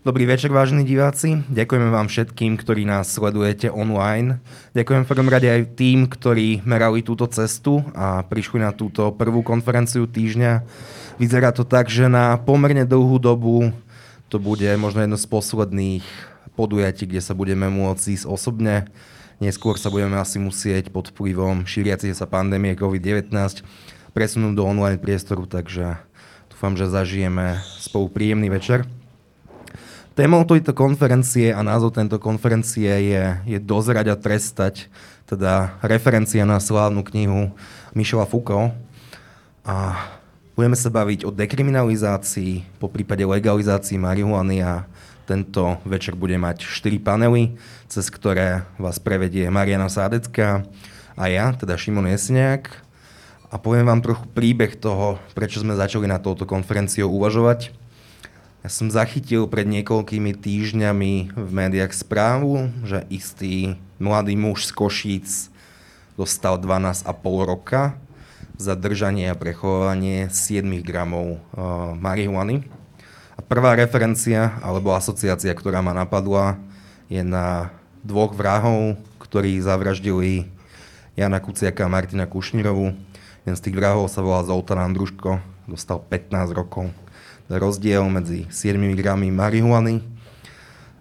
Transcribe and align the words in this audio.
Dobrý 0.00 0.24
večer, 0.24 0.48
vážení 0.48 0.88
diváci. 0.88 1.44
Ďakujeme 1.52 1.92
vám 1.92 2.08
všetkým, 2.08 2.56
ktorí 2.56 2.88
nás 2.88 3.12
sledujete 3.12 3.68
online. 3.68 4.40
Ďakujem 4.72 5.04
v 5.04 5.10
prvom 5.12 5.28
rade 5.28 5.44
aj 5.44 5.76
tým, 5.76 6.08
ktorí 6.08 6.64
merali 6.64 7.04
túto 7.04 7.28
cestu 7.28 7.84
a 7.92 8.24
prišli 8.24 8.64
na 8.64 8.72
túto 8.72 9.12
prvú 9.12 9.44
konferenciu 9.44 10.08
týždňa. 10.08 10.64
Vyzerá 11.20 11.52
to 11.52 11.68
tak, 11.68 11.92
že 11.92 12.08
na 12.08 12.40
pomerne 12.40 12.88
dlhú 12.88 13.20
dobu 13.20 13.76
to 14.32 14.40
bude 14.40 14.72
možno 14.80 15.04
jedno 15.04 15.20
z 15.20 15.28
posledných 15.28 16.04
podujatí, 16.56 17.04
kde 17.04 17.20
sa 17.20 17.36
budeme 17.36 17.68
môcť 17.68 18.24
ísť 18.24 18.24
osobne. 18.24 18.88
Neskôr 19.36 19.76
sa 19.76 19.92
budeme 19.92 20.16
asi 20.16 20.40
musieť 20.40 20.88
pod 20.88 21.12
vplyvom 21.12 21.68
šíriacej 21.68 22.16
sa 22.16 22.24
pandémie 22.24 22.72
COVID-19 22.72 23.28
presunúť 24.16 24.52
do 24.56 24.64
online 24.64 24.96
priestoru, 24.96 25.44
takže 25.44 26.00
dúfam, 26.48 26.72
že 26.72 26.88
zažijeme 26.88 27.60
spolu 27.76 28.08
príjemný 28.08 28.48
večer. 28.48 28.88
Témou 30.20 30.44
tejto 30.44 30.76
konferencie 30.76 31.48
a 31.48 31.64
názov 31.64 31.96
tejto 31.96 32.20
konferencie 32.20 32.92
je, 32.92 33.24
je 33.48 33.56
dozrať 33.56 34.12
a 34.12 34.20
trestať, 34.20 34.92
teda 35.24 35.80
referencia 35.80 36.44
na 36.44 36.60
slávnu 36.60 37.00
knihu 37.08 37.56
Michela 37.96 38.28
Foucault. 38.28 38.76
A 39.64 39.96
budeme 40.52 40.76
sa 40.76 40.92
baviť 40.92 41.24
o 41.24 41.32
dekriminalizácii, 41.32 42.76
po 42.76 42.92
prípade 42.92 43.24
legalizácii 43.24 43.96
marihuany 43.96 44.60
a 44.60 44.84
tento 45.24 45.80
večer 45.88 46.12
bude 46.12 46.36
mať 46.36 46.68
4 46.68 47.00
panely, 47.00 47.56
cez 47.88 48.12
ktoré 48.12 48.68
vás 48.76 49.00
prevedie 49.00 49.48
Mariana 49.48 49.88
Sádecká 49.88 50.68
a 51.16 51.32
ja, 51.32 51.56
teda 51.56 51.80
Šimon 51.80 52.12
Jesniak. 52.12 52.68
A 53.48 53.56
poviem 53.56 53.88
vám 53.88 54.04
trochu 54.04 54.28
príbeh 54.36 54.76
toho, 54.76 55.16
prečo 55.32 55.64
sme 55.64 55.80
začali 55.80 56.04
na 56.04 56.20
touto 56.20 56.44
konferenciou 56.44 57.08
uvažovať. 57.08 57.79
Ja 58.60 58.68
som 58.68 58.92
zachytil 58.92 59.48
pred 59.48 59.64
niekoľkými 59.64 60.36
týždňami 60.36 61.32
v 61.32 61.48
médiách 61.48 61.96
správu, 61.96 62.68
že 62.84 63.08
istý 63.08 63.80
mladý 63.96 64.36
muž 64.36 64.68
z 64.68 64.76
Košíc 64.76 65.28
dostal 66.20 66.60
12,5 66.60 67.08
roka 67.48 67.96
za 68.60 68.76
držanie 68.76 69.32
a 69.32 69.40
prechovanie 69.40 70.28
7 70.28 70.60
gramov 70.84 71.40
uh, 71.56 71.96
marihuany. 71.96 72.68
A 73.32 73.40
prvá 73.40 73.72
referencia 73.80 74.52
alebo 74.60 74.92
asociácia, 74.92 75.56
ktorá 75.56 75.80
ma 75.80 75.96
napadla, 75.96 76.60
je 77.08 77.24
na 77.24 77.72
dvoch 78.04 78.36
vrahov, 78.36 79.00
ktorí 79.24 79.56
zavraždili 79.64 80.52
Jana 81.16 81.40
Kuciaka 81.40 81.88
a 81.88 81.92
Martina 81.92 82.28
Kušnirovu. 82.28 82.92
Jeden 83.48 83.56
z 83.56 83.64
tých 83.64 83.72
vrahov 83.80 84.12
sa 84.12 84.20
volá 84.20 84.44
Zoltán 84.44 84.84
Andruško, 84.84 85.40
dostal 85.64 86.04
15 86.12 86.52
rokov 86.52 86.92
rozdiel 87.50 88.06
medzi 88.06 88.46
7 88.46 88.78
gramy 88.94 89.34
marihuany 89.34 90.06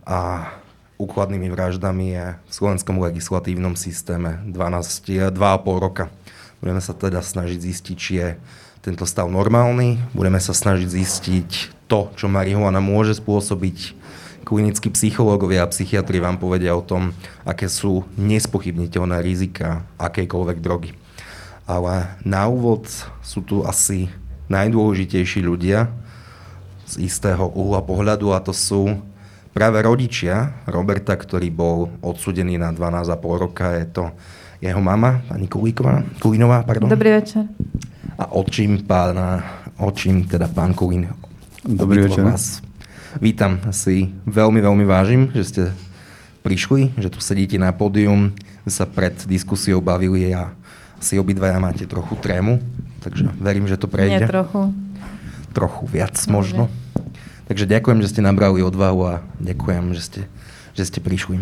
a 0.01 0.49
úkladnými 0.97 1.47
vraždami 1.53 2.05
je 2.17 2.25
v 2.33 2.51
slovenskom 2.51 2.97
legislatívnom 2.97 3.77
systéme 3.77 4.41
12, 4.49 5.29
2,5 5.29 5.37
roka. 5.77 6.09
Budeme 6.57 6.81
sa 6.81 6.97
teda 6.97 7.21
snažiť 7.21 7.59
zistiť, 7.61 7.95
či 7.95 8.11
je 8.19 8.29
tento 8.81 9.05
stav 9.05 9.29
normálny. 9.29 10.01
Budeme 10.11 10.41
sa 10.41 10.51
snažiť 10.51 10.89
zistiť 10.89 11.49
to, 11.87 12.11
čo 12.17 12.25
marihuana 12.27 12.81
môže 12.83 13.15
spôsobiť. 13.21 13.95
Klinickí 14.43 14.89
psychológovia 14.89 15.63
a 15.63 15.71
psychiatri 15.71 16.17
vám 16.17 16.41
povedia 16.41 16.73
o 16.73 16.81
tom, 16.81 17.13
aké 17.45 17.69
sú 17.69 18.03
nespochybniteľné 18.17 19.21
rizika 19.21 19.85
akejkoľvek 20.01 20.57
drogy. 20.57 20.97
Ale 21.69 22.17
na 22.25 22.49
úvod 22.49 22.89
sú 23.21 23.45
tu 23.45 23.61
asi 23.61 24.09
najdôležitejší 24.49 25.45
ľudia, 25.45 25.87
z 26.89 27.05
istého 27.05 27.53
uhla 27.53 27.85
pohľadu 27.85 28.33
a 28.33 28.41
to 28.41 28.49
sú 28.49 28.97
práve 29.53 29.77
rodičia 29.85 30.57
Roberta, 30.65 31.13
ktorý 31.13 31.53
bol 31.53 31.93
odsudený 32.01 32.57
na 32.57 32.73
12,5 32.73 33.43
roka. 33.45 33.77
Je 33.77 33.85
to 33.93 34.03
jeho 34.57 34.81
mama, 34.81 35.21
pani 35.29 35.45
Kulíková, 35.45 36.01
Kulínová. 36.17 36.65
Pardon. 36.65 36.89
Dobrý 36.89 37.13
večer. 37.21 37.45
A 38.17 38.33
očím 38.33 38.81
pána, 38.83 39.45
očím 39.77 40.25
teda 40.25 40.49
pán 40.49 40.73
Kulín. 40.73 41.13
Dobrý 41.61 42.09
večer. 42.09 42.25
Vás. 42.25 42.65
Vítam, 43.21 43.61
si 43.69 44.09
veľmi, 44.25 44.57
veľmi 44.57 44.85
vážim, 44.85 45.29
že 45.37 45.43
ste 45.45 45.63
prišli, 46.41 46.97
že 46.97 47.13
tu 47.13 47.21
sedíte 47.21 47.61
na 47.61 47.69
pódium, 47.69 48.33
sa 48.69 48.85
pred 48.85 49.17
diskusiou 49.25 49.81
bavili 49.81 50.29
a 50.29 50.53
si 51.01 51.17
obidvaja 51.17 51.57
máte 51.57 51.89
trochu 51.89 52.13
trému, 52.21 52.61
takže 53.01 53.33
verím, 53.39 53.65
že 53.65 53.81
to 53.81 53.89
prejde. 53.89 54.25
Nie 54.25 54.29
trochu 54.29 54.69
trochu 55.51 55.83
viac 55.89 56.15
možno. 56.29 56.69
Takže 57.49 57.65
ďakujem, 57.65 58.05
že 58.05 58.13
ste 58.13 58.21
nabrali 58.21 58.61
odvahu 58.61 58.99
a 59.09 59.13
ďakujem, 59.41 59.97
že 59.97 60.01
ste, 60.05 60.21
že 60.77 60.85
ste 60.85 61.01
prišli. 61.01 61.41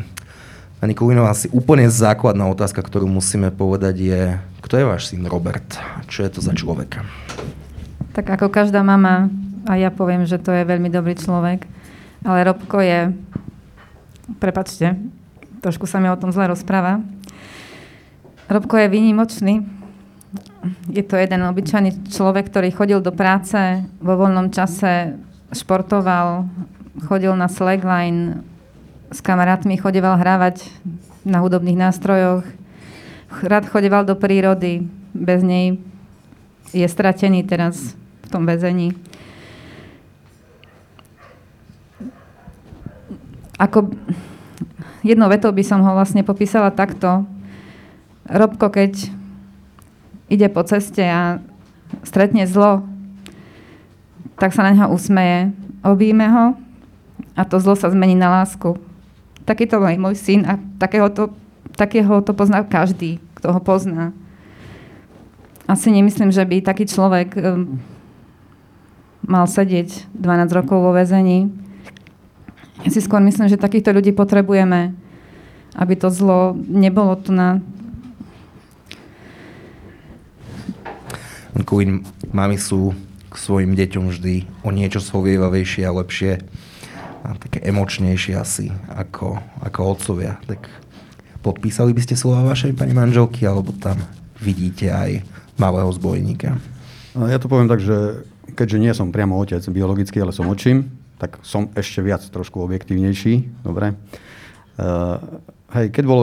Pani 0.80 0.96
Kulinová, 0.96 1.36
asi 1.36 1.52
úplne 1.52 1.84
základná 1.92 2.48
otázka, 2.48 2.80
ktorú 2.80 3.12
musíme 3.12 3.52
povedať 3.52 3.96
je, 4.00 4.22
kto 4.64 4.74
je 4.80 4.86
váš 4.88 5.12
syn 5.12 5.28
Robert? 5.28 5.68
Čo 6.08 6.24
je 6.24 6.32
to 6.32 6.40
za 6.40 6.56
človek? 6.56 7.04
Tak 8.16 8.24
ako 8.24 8.48
každá 8.48 8.88
mama, 8.88 9.28
a 9.68 9.76
ja 9.76 9.92
poviem, 9.92 10.24
že 10.24 10.40
to 10.40 10.56
je 10.56 10.64
veľmi 10.64 10.88
dobrý 10.88 11.12
človek, 11.12 11.68
ale 12.24 12.40
Robko 12.48 12.80
je, 12.80 13.12
prepačte, 14.40 14.96
trošku 15.60 15.92
sa 15.92 16.00
mi 16.00 16.08
o 16.08 16.16
tom 16.16 16.32
zle 16.32 16.48
rozpráva, 16.48 17.04
Robko 18.48 18.80
je 18.80 18.88
výnimočný, 18.88 19.60
je 20.88 21.04
to 21.04 21.20
jeden 21.20 21.44
obyčajný 21.44 22.08
človek, 22.16 22.48
ktorý 22.48 22.72
chodil 22.72 23.04
do 23.04 23.12
práce, 23.12 23.60
vo 24.00 24.16
voľnom 24.16 24.56
čase 24.56 25.27
športoval, 25.54 26.50
chodil 27.08 27.32
na 27.36 27.48
slackline, 27.48 28.44
s 29.12 29.20
kamarátmi 29.24 29.80
chodeval 29.80 30.20
hrávať 30.20 30.68
na 31.24 31.40
hudobných 31.40 31.80
nástrojoch, 31.80 32.44
rád 33.44 33.68
chodeval 33.72 34.04
do 34.04 34.16
prírody, 34.16 34.88
bez 35.16 35.44
nej 35.44 35.80
je 36.76 36.88
stratený 36.88 37.48
teraz 37.48 37.96
v 38.24 38.28
tom 38.28 38.44
väzení. 38.44 38.92
Ako 43.58 43.90
jednou 45.02 45.32
vetou 45.32 45.50
by 45.50 45.64
som 45.66 45.82
ho 45.82 45.92
vlastne 45.98 46.22
popísala 46.22 46.70
takto. 46.70 47.26
Robko, 48.28 48.70
keď 48.70 49.10
ide 50.28 50.48
po 50.52 50.62
ceste 50.68 51.02
a 51.02 51.40
stretne 52.04 52.46
zlo, 52.46 52.84
tak 54.36 54.52
sa 54.52 54.68
na 54.68 54.76
neho 54.76 54.92
usmeje, 54.92 55.56
objíme 55.80 56.28
ho 56.28 56.46
a 57.38 57.42
to 57.48 57.62
zlo 57.64 57.80
sa 57.80 57.88
zmení 57.88 58.20
na 58.20 58.42
lásku. 58.42 58.76
Takýto 59.48 59.80
je 59.80 59.96
môj 59.96 60.16
syn 60.20 60.44
a 60.44 60.60
takého 60.76 61.08
to, 61.08 61.32
takého 61.80 62.20
to 62.20 62.36
pozná 62.36 62.68
každý, 62.68 63.24
kto 63.40 63.56
ho 63.56 63.62
pozná. 63.64 64.12
Asi 65.68 65.88
nemyslím, 65.92 66.36
že 66.36 66.44
by 66.44 66.64
taký 66.64 66.84
človek 66.88 67.36
um, 67.40 67.80
mal 69.24 69.48
sedieť 69.48 70.12
12 70.16 70.52
rokov 70.52 70.80
vo 70.80 70.92
väzení. 70.92 71.52
Ja 72.84 72.90
si 72.92 73.00
skôr 73.00 73.24
myslím, 73.24 73.48
že 73.48 73.60
takýchto 73.60 73.96
ľudí 73.96 74.12
potrebujeme, 74.12 74.96
aby 75.76 75.94
to 75.96 76.12
zlo 76.12 76.56
nebolo 76.56 77.16
tu 77.20 77.32
na 77.32 77.64
Queen 81.66 82.06
mami 82.32 82.56
sú 82.56 82.94
svojim 83.38 83.78
deťom 83.78 84.10
vždy 84.10 84.66
o 84.66 84.70
niečo 84.74 85.00
svovievavejšie 85.00 85.84
a 85.86 85.96
lepšie 85.96 86.32
a 87.24 87.36
také 87.38 87.60
emočnejšie 87.66 88.34
asi 88.38 88.74
ako, 88.90 89.40
ako 89.62 89.80
otcovia. 89.98 90.40
Tak 90.46 90.68
podpísali 91.42 91.92
by 91.94 92.02
ste 92.04 92.20
slova 92.20 92.46
vašej 92.46 92.74
pani 92.74 92.94
manželky 92.98 93.46
alebo 93.46 93.74
tam 93.76 94.00
vidíte 94.42 94.90
aj 94.90 95.22
malého 95.58 95.90
zbojníka? 95.94 96.58
No, 97.18 97.26
ja 97.26 97.42
to 97.42 97.50
poviem 97.50 97.70
tak, 97.70 97.82
že 97.82 98.26
keďže 98.54 98.78
nie 98.78 98.94
som 98.94 99.14
priamo 99.14 99.38
otec 99.38 99.62
biologický, 99.70 100.22
ale 100.22 100.34
som 100.34 100.50
očím, 100.50 100.94
tak 101.18 101.42
som 101.42 101.74
ešte 101.74 102.06
viac 102.06 102.22
trošku 102.22 102.62
objektívnejší. 102.62 103.66
Dobre. 103.66 103.98
Uh, 104.78 105.42
hej, 105.74 105.90
keď 105.90 106.04
bol 106.06 106.22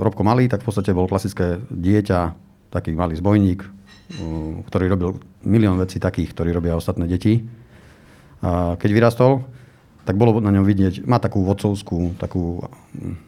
Robko 0.00 0.24
malý, 0.24 0.48
tak 0.48 0.64
v 0.64 0.68
podstate 0.72 0.96
bol 0.96 1.04
klasické 1.04 1.60
dieťa, 1.68 2.32
taký 2.72 2.96
malý 2.96 3.20
zbojník, 3.20 3.73
ktorý 4.68 4.84
robil 4.92 5.10
milión 5.44 5.80
vecí 5.80 5.96
takých, 5.96 6.36
ktorí 6.36 6.52
robia 6.52 6.76
ostatné 6.76 7.08
deti. 7.08 7.44
A 8.44 8.76
keď 8.76 8.90
vyrastol, 8.92 9.32
tak 10.04 10.20
bolo 10.20 10.36
na 10.36 10.52
ňom 10.52 10.68
vidieť, 10.68 11.08
má 11.08 11.16
takú 11.16 11.40
vodcovskú, 11.48 12.20
takú 12.20 12.60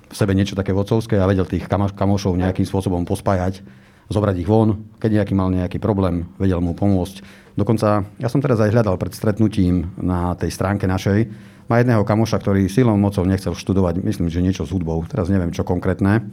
v 0.06 0.14
sebe 0.14 0.36
niečo 0.36 0.52
také 0.52 0.76
vodcovské 0.76 1.16
a 1.16 1.24
vedel 1.24 1.48
tých 1.48 1.64
kamošov 1.72 2.36
nejakým 2.36 2.68
spôsobom 2.68 3.08
pospájať, 3.08 3.64
zobrať 4.12 4.36
ich 4.44 4.48
von, 4.48 4.84
keď 5.00 5.24
nejaký 5.24 5.32
mal 5.32 5.48
nejaký 5.48 5.80
problém, 5.80 6.28
vedel 6.36 6.60
mu 6.60 6.76
pomôcť. 6.76 7.24
Dokonca, 7.56 8.04
ja 8.20 8.28
som 8.28 8.44
teraz 8.44 8.60
aj 8.60 8.76
hľadal 8.76 9.00
pred 9.00 9.16
stretnutím 9.16 9.88
na 9.96 10.36
tej 10.36 10.52
stránke 10.52 10.84
našej, 10.84 11.32
má 11.66 11.80
jedného 11.80 12.04
kamoša, 12.06 12.38
ktorý 12.38 12.68
silou 12.68 12.94
mocou 12.94 13.24
nechcel 13.24 13.56
študovať, 13.56 14.04
myslím, 14.04 14.28
že 14.28 14.44
niečo 14.44 14.68
s 14.68 14.70
hudbou, 14.70 15.00
teraz 15.08 15.32
neviem 15.32 15.50
čo 15.50 15.64
konkrétne, 15.64 16.28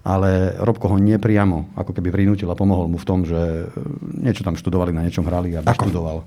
ale 0.00 0.56
Robko 0.56 0.92
ho 0.92 0.96
nepriamo 0.96 1.76
ako 1.76 1.92
keby 1.92 2.08
prinútil 2.08 2.48
a 2.48 2.56
pomohol 2.56 2.88
mu 2.88 2.96
v 2.96 3.08
tom, 3.08 3.28
že 3.28 3.36
e, 3.36 3.64
niečo 4.24 4.40
tam 4.40 4.56
študovali, 4.56 4.96
na 4.96 5.04
niečom 5.04 5.28
hrali 5.28 5.52
a 5.56 5.60
študoval. 5.60 6.24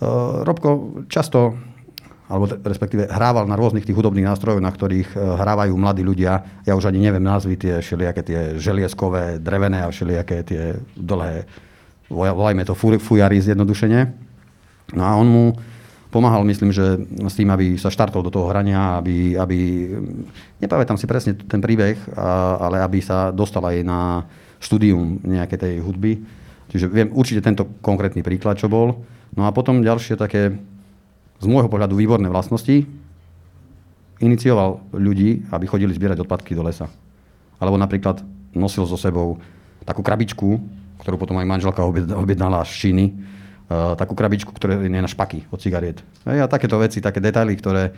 Uh, 0.00 0.40
Robko 0.48 1.04
často 1.12 1.60
alebo 2.30 2.46
respektíve 2.46 3.10
hrával 3.10 3.50
na 3.50 3.58
rôznych 3.58 3.82
tých 3.82 3.98
hudobných 3.98 4.22
nástrojoch, 4.22 4.62
na 4.62 4.70
ktorých 4.70 5.18
hrávajú 5.18 5.74
mladí 5.74 6.06
ľudia. 6.06 6.62
Ja 6.62 6.78
už 6.78 6.86
ani 6.86 7.02
neviem 7.02 7.26
názvy 7.26 7.58
tie 7.58 7.74
všelijaké 7.82 8.22
tie 8.22 8.40
želieskové, 8.54 9.42
drevené 9.42 9.82
a 9.82 9.90
všelijaké 9.90 10.46
tie 10.46 10.78
dlhé, 10.94 11.50
volajme 12.06 12.62
to 12.62 12.78
fujary 12.78 13.42
zjednodušene. 13.42 14.14
No 14.94 15.02
a 15.02 15.18
on 15.18 15.26
mu 15.26 15.44
pomáhal, 16.10 16.42
myslím, 16.44 16.74
že 16.74 16.98
s 17.26 17.34
tým, 17.38 17.48
aby 17.54 17.78
sa 17.78 17.88
štartol 17.88 18.26
do 18.26 18.34
toho 18.34 18.50
hrania, 18.50 18.98
aby, 18.98 19.38
aby 19.38 19.58
nepamätám 20.58 20.98
si 20.98 21.06
presne 21.06 21.38
ten 21.38 21.62
príbeh, 21.62 21.96
ale 22.58 22.82
aby 22.82 22.98
sa 22.98 23.30
dostal 23.30 23.62
aj 23.62 23.76
na 23.86 24.26
štúdium 24.60 25.22
nejakej 25.24 25.58
tej 25.58 25.74
hudby. 25.80 26.20
Čiže 26.70 26.86
viem 26.90 27.08
určite 27.14 27.42
tento 27.42 27.66
konkrétny 27.80 28.22
príklad, 28.22 28.58
čo 28.58 28.70
bol. 28.70 29.02
No 29.34 29.46
a 29.46 29.54
potom 29.54 29.82
ďalšie 29.82 30.18
také, 30.18 30.54
z 31.40 31.46
môjho 31.46 31.70
pohľadu, 31.70 31.96
výborné 31.96 32.28
vlastnosti. 32.28 32.84
Inicioval 34.20 34.82
ľudí, 34.92 35.48
aby 35.48 35.64
chodili 35.64 35.96
zbierať 35.96 36.26
odpadky 36.26 36.52
do 36.52 36.66
lesa. 36.66 36.92
Alebo 37.56 37.80
napríklad 37.80 38.20
nosil 38.52 38.84
so 38.84 39.00
sebou 39.00 39.40
takú 39.88 40.04
krabičku, 40.04 40.60
ktorú 41.00 41.16
potom 41.16 41.40
aj 41.40 41.48
manželka 41.48 41.80
objednala 42.18 42.60
z 42.68 42.72
Číny, 42.76 43.06
takú 43.70 44.18
krabičku, 44.18 44.50
ktorá 44.50 44.82
je 44.82 44.90
na 44.90 45.06
špaky 45.06 45.46
od 45.54 45.62
cigariet. 45.62 46.02
A 46.26 46.50
takéto 46.50 46.74
veci, 46.82 46.98
také 46.98 47.22
detaily, 47.22 47.54
ktoré 47.54 47.94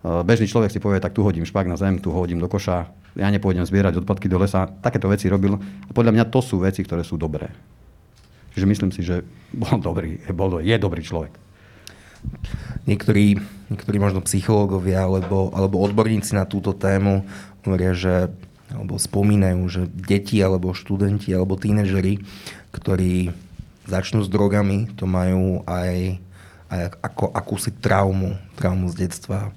bežný 0.00 0.48
človek 0.48 0.72
si 0.72 0.80
povie, 0.80 0.96
tak 0.96 1.12
tu 1.12 1.20
hodím 1.20 1.44
špak 1.44 1.68
na 1.68 1.76
zem, 1.76 2.00
tu 2.00 2.08
hodím 2.08 2.40
do 2.40 2.48
koša, 2.48 2.88
ja 3.20 3.28
nepôjdem 3.28 3.68
zbierať 3.68 4.00
odpadky 4.00 4.32
do 4.32 4.40
lesa. 4.40 4.64
Takéto 4.80 5.12
veci 5.12 5.28
robil. 5.28 5.60
A 5.60 5.90
podľa 5.92 6.16
mňa 6.16 6.24
to 6.32 6.40
sú 6.40 6.64
veci, 6.64 6.80
ktoré 6.80 7.04
sú 7.04 7.20
dobré. 7.20 7.52
Čiže 8.56 8.66
myslím 8.66 8.90
si, 8.96 9.04
že 9.04 9.20
bol 9.52 9.76
dobrý, 9.76 10.24
bol, 10.32 10.64
je 10.64 10.76
dobrý 10.80 11.04
človek. 11.04 11.36
Niektorí, 12.88 13.36
niektorí 13.68 13.96
možno 14.00 14.24
psychológovia 14.24 15.04
alebo, 15.04 15.52
alebo 15.52 15.84
odborníci 15.84 16.32
na 16.32 16.48
túto 16.48 16.72
tému 16.72 17.28
hovoria, 17.64 17.92
že 17.92 18.32
alebo 18.70 19.02
spomínajú, 19.02 19.60
že 19.66 19.82
deti 19.90 20.38
alebo 20.38 20.70
študenti 20.70 21.34
alebo 21.34 21.58
tínežeri, 21.58 22.22
ktorí 22.70 23.34
začnú 23.90 24.22
s 24.22 24.30
drogami, 24.30 24.86
to 24.94 25.10
majú 25.10 25.66
aj, 25.66 26.22
aj 26.70 26.80
ako 27.02 27.34
akúsi 27.34 27.74
traumu, 27.74 28.38
traumu 28.54 28.86
z 28.94 29.06
detstva. 29.06 29.50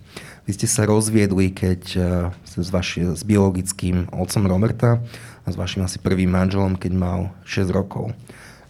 Vy 0.49 0.57
ste 0.57 0.67
sa 0.67 0.89
rozviedli, 0.89 1.53
keď 1.53 1.81
uh, 1.95 2.05
s, 2.43 2.69
vaši, 2.73 3.13
s 3.13 3.21
biologickým 3.23 4.11
otcom 4.11 4.43
Roberta 4.49 4.99
a 5.45 5.47
s 5.47 5.55
vašim 5.55 5.85
asi 5.85 6.01
prvým 6.01 6.33
manželom, 6.33 6.75
keď 6.75 6.91
mal 6.97 7.19
6 7.45 7.69
rokov. 7.71 8.11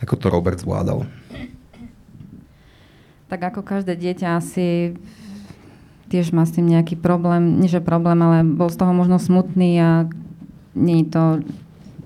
Ako 0.03 0.19
to 0.19 0.27
Robert 0.27 0.59
zvládal? 0.59 1.07
Tak 3.31 3.55
ako 3.55 3.65
každé 3.65 3.97
dieťa 3.97 4.37
asi 4.37 4.93
tiež 6.13 6.29
má 6.29 6.45
s 6.45 6.53
tým 6.53 6.69
nejaký 6.69 6.93
problém, 6.93 7.57
nie 7.57 7.65
že 7.65 7.81
problém, 7.81 8.21
ale 8.21 8.45
bol 8.45 8.69
z 8.69 8.77
toho 8.77 8.93
možno 8.93 9.17
smutný 9.17 9.81
a 9.81 9.91
nie 10.77 11.01
je 11.01 11.07
to 11.09 11.23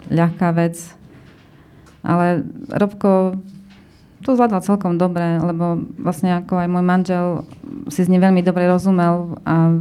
ľahká 0.07 0.55
vec 0.55 0.79
ale 2.05 2.45
Robko 2.69 3.37
to 4.25 4.33
zvládal 4.33 4.65
celkom 4.65 4.97
dobre, 4.97 5.37
lebo 5.39 5.77
vlastne 6.01 6.41
ako 6.41 6.57
aj 6.57 6.67
môj 6.67 6.83
manžel 6.83 7.25
si 7.87 8.01
s 8.01 8.09
ním 8.09 8.19
veľmi 8.19 8.41
dobre 8.41 8.65
rozumel 8.65 9.37
a 9.45 9.77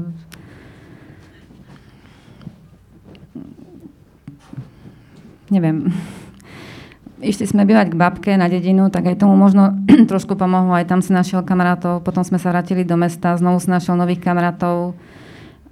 neviem, 5.50 5.88
išli 7.22 7.48
sme 7.48 7.64
bývať 7.64 7.94
k 7.94 7.98
babke 7.98 8.32
na 8.36 8.50
dedinu, 8.50 8.92
tak 8.92 9.08
aj 9.08 9.20
tomu 9.22 9.38
možno 9.38 9.72
trošku 10.10 10.36
pomohlo. 10.36 10.76
Aj 10.76 10.86
tam 10.86 11.00
si 11.00 11.14
našiel 11.14 11.46
kamarátov, 11.46 12.04
potom 12.04 12.22
sme 12.26 12.36
sa 12.36 12.52
vrátili 12.52 12.84
do 12.84 12.98
mesta, 12.98 13.38
znovu 13.38 13.62
si 13.62 13.72
našiel 13.72 13.96
nových 13.96 14.20
kamarátov. 14.20 14.94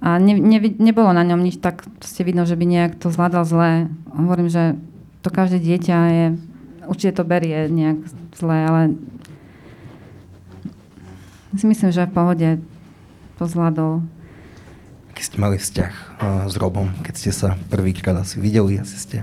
A 0.03 0.19
ne, 0.19 0.37
ne, 0.37 0.59
nebolo 0.59 1.15
na 1.15 1.23
ňom 1.23 1.41
nič 1.41 1.57
tak, 1.63 1.85
ste 2.03 2.27
vidno, 2.27 2.43
že 2.43 2.59
by 2.59 2.65
nejak 2.67 2.93
to 2.99 3.09
zvládal 3.09 3.47
zle. 3.47 3.89
Hovorím, 4.11 4.51
že 4.51 4.75
to 5.25 5.33
každé 5.33 5.57
dieťa 5.57 5.97
je, 6.13 6.25
určite 6.85 7.17
to 7.17 7.25
berie 7.25 7.65
nejak 7.65 7.97
zle, 8.37 8.53
ale 8.53 8.81
si 11.57 11.65
myslím, 11.65 11.89
že 11.89 12.05
v 12.05 12.13
pohode 12.13 12.49
to 13.41 13.43
zvládol. 13.49 14.05
Keď 15.17 15.23
ste 15.25 15.37
mali 15.41 15.57
vzťah 15.57 15.93
uh, 15.95 16.45
s 16.45 16.53
Robom, 16.61 16.93
keď 17.01 17.13
ste 17.17 17.31
sa 17.33 17.57
prvýkrát 17.73 18.13
asi 18.21 18.37
videli, 18.37 18.77
asi 18.77 19.01
ste 19.01 19.17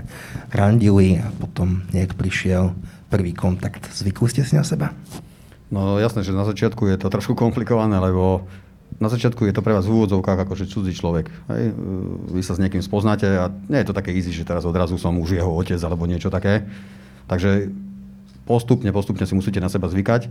randili 0.51 1.23
a 1.23 1.31
potom 1.31 1.87
nejak 1.95 2.19
prišiel 2.19 2.75
prvý 3.07 3.31
kontakt. 3.31 3.87
Zvykli 3.93 4.27
ste 4.27 4.43
si 4.43 4.59
na 4.59 4.65
seba? 4.67 4.91
No 5.71 6.01
jasné, 6.03 6.25
že 6.25 6.35
na 6.35 6.43
začiatku 6.43 6.83
je 6.89 6.97
to 6.99 7.13
trošku 7.13 7.37
komplikované, 7.37 7.95
lebo 8.01 8.43
na 8.99 9.09
začiatku 9.09 9.45
je 9.45 9.53
to 9.55 9.65
pre 9.65 9.73
vás 9.73 9.85
v 9.85 9.95
úvodzovkách 9.95 10.45
akože 10.45 10.69
cudzí 10.69 10.93
človek. 10.93 11.29
Hej? 11.49 11.63
Vy 12.33 12.41
sa 12.41 12.53
s 12.57 12.61
niekým 12.61 12.81
spoznáte 12.81 13.25
a 13.25 13.49
nie 13.49 13.79
je 13.81 13.87
to 13.89 13.97
také 13.97 14.13
easy, 14.13 14.33
že 14.33 14.45
teraz 14.45 14.67
odrazu 14.67 14.97
som 14.99 15.15
už 15.17 15.37
jeho 15.37 15.49
otec 15.49 15.79
alebo 15.81 16.09
niečo 16.09 16.33
také. 16.33 16.67
Takže 17.29 17.71
postupne, 18.43 18.89
postupne 18.91 19.23
si 19.23 19.33
musíte 19.33 19.63
na 19.63 19.71
seba 19.71 19.87
zvykať. 19.87 20.27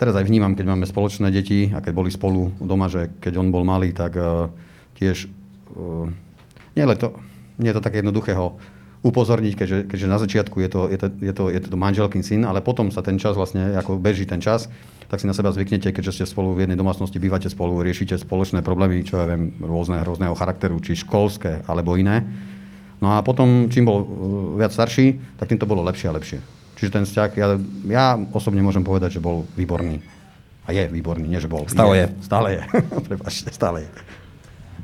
Teraz 0.00 0.16
aj 0.16 0.24
vnímam, 0.24 0.56
keď 0.56 0.66
máme 0.72 0.88
spoločné 0.88 1.28
deti 1.28 1.68
a 1.74 1.84
keď 1.84 1.92
boli 1.92 2.08
spolu 2.08 2.54
doma, 2.56 2.88
že 2.88 3.12
keď 3.20 3.36
on 3.36 3.52
bol 3.52 3.68
malý, 3.68 3.92
tak 3.92 4.16
uh, 4.16 4.48
tiež 4.96 5.28
uh, 5.76 6.08
nie, 6.72 6.84
to, 6.96 7.12
nie 7.60 7.68
je 7.68 7.76
to 7.76 7.84
také 7.84 8.00
jednoduchého 8.00 8.56
upozorniť, 9.00 9.54
keďže, 9.56 9.78
keďže 9.88 10.06
na 10.08 10.18
začiatku 10.20 10.56
je 10.60 10.68
to, 10.68 10.80
je, 10.92 10.98
to, 11.00 11.06
je, 11.08 11.32
to, 11.32 11.44
je 11.48 11.60
to 11.64 11.76
manželkyn 11.76 12.20
syn, 12.20 12.44
ale 12.44 12.60
potom 12.60 12.92
sa 12.92 13.00
ten 13.00 13.16
čas 13.16 13.32
vlastne, 13.32 13.72
ako 13.72 13.96
beží 13.96 14.28
ten 14.28 14.44
čas, 14.44 14.68
tak 15.08 15.18
si 15.18 15.26
na 15.26 15.34
seba 15.34 15.50
zvyknete, 15.50 15.90
keďže 15.90 16.22
ste 16.22 16.24
spolu 16.28 16.52
v 16.54 16.68
jednej 16.68 16.78
domácnosti, 16.78 17.16
bývate 17.16 17.48
spolu, 17.48 17.80
riešite 17.80 18.20
spoločné 18.20 18.60
problémy, 18.60 19.02
čo 19.02 19.18
ja 19.18 19.26
viem, 19.26 19.56
rôzne, 19.58 20.04
rôzneho 20.04 20.36
charakteru, 20.36 20.78
či 20.84 21.00
školské, 21.00 21.64
alebo 21.64 21.96
iné. 21.96 22.22
No 23.00 23.16
a 23.16 23.24
potom, 23.24 23.72
čím 23.72 23.88
bol 23.88 23.98
uh, 23.98 24.06
viac 24.60 24.70
starší, 24.70 25.18
tak 25.40 25.48
tým 25.48 25.58
to 25.58 25.66
bolo 25.66 25.80
lepšie 25.82 26.12
a 26.12 26.16
lepšie. 26.20 26.38
Čiže 26.76 26.92
ten 26.92 27.04
vzťah, 27.08 27.30
ja, 27.36 27.46
ja 27.88 28.04
osobne 28.36 28.60
môžem 28.60 28.84
povedať, 28.84 29.16
že 29.16 29.24
bol 29.24 29.48
výborný. 29.56 30.04
A 30.68 30.76
je 30.76 30.86
výborný, 30.86 31.26
nie 31.26 31.40
že 31.40 31.48
bol. 31.48 31.64
Stále 31.66 31.96
je. 31.96 32.06
je. 32.06 32.08
Stále 32.24 32.48
je. 32.54 32.62
Prepačte, 33.10 33.48
stále 33.50 33.88
je. 33.88 33.90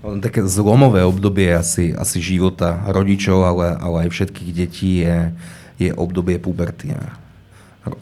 Také 0.02 0.44
zlomové 0.46 1.02
obdobie 1.02 1.50
asi, 1.54 1.96
asi 1.96 2.20
života 2.20 2.84
rodičov, 2.90 3.42
ale, 3.42 3.74
ale 3.78 3.96
aj 4.06 4.10
všetkých 4.12 4.50
detí 4.52 5.02
je, 5.02 5.32
je 5.78 5.90
obdobie 5.94 6.36
puberty. 6.38 6.94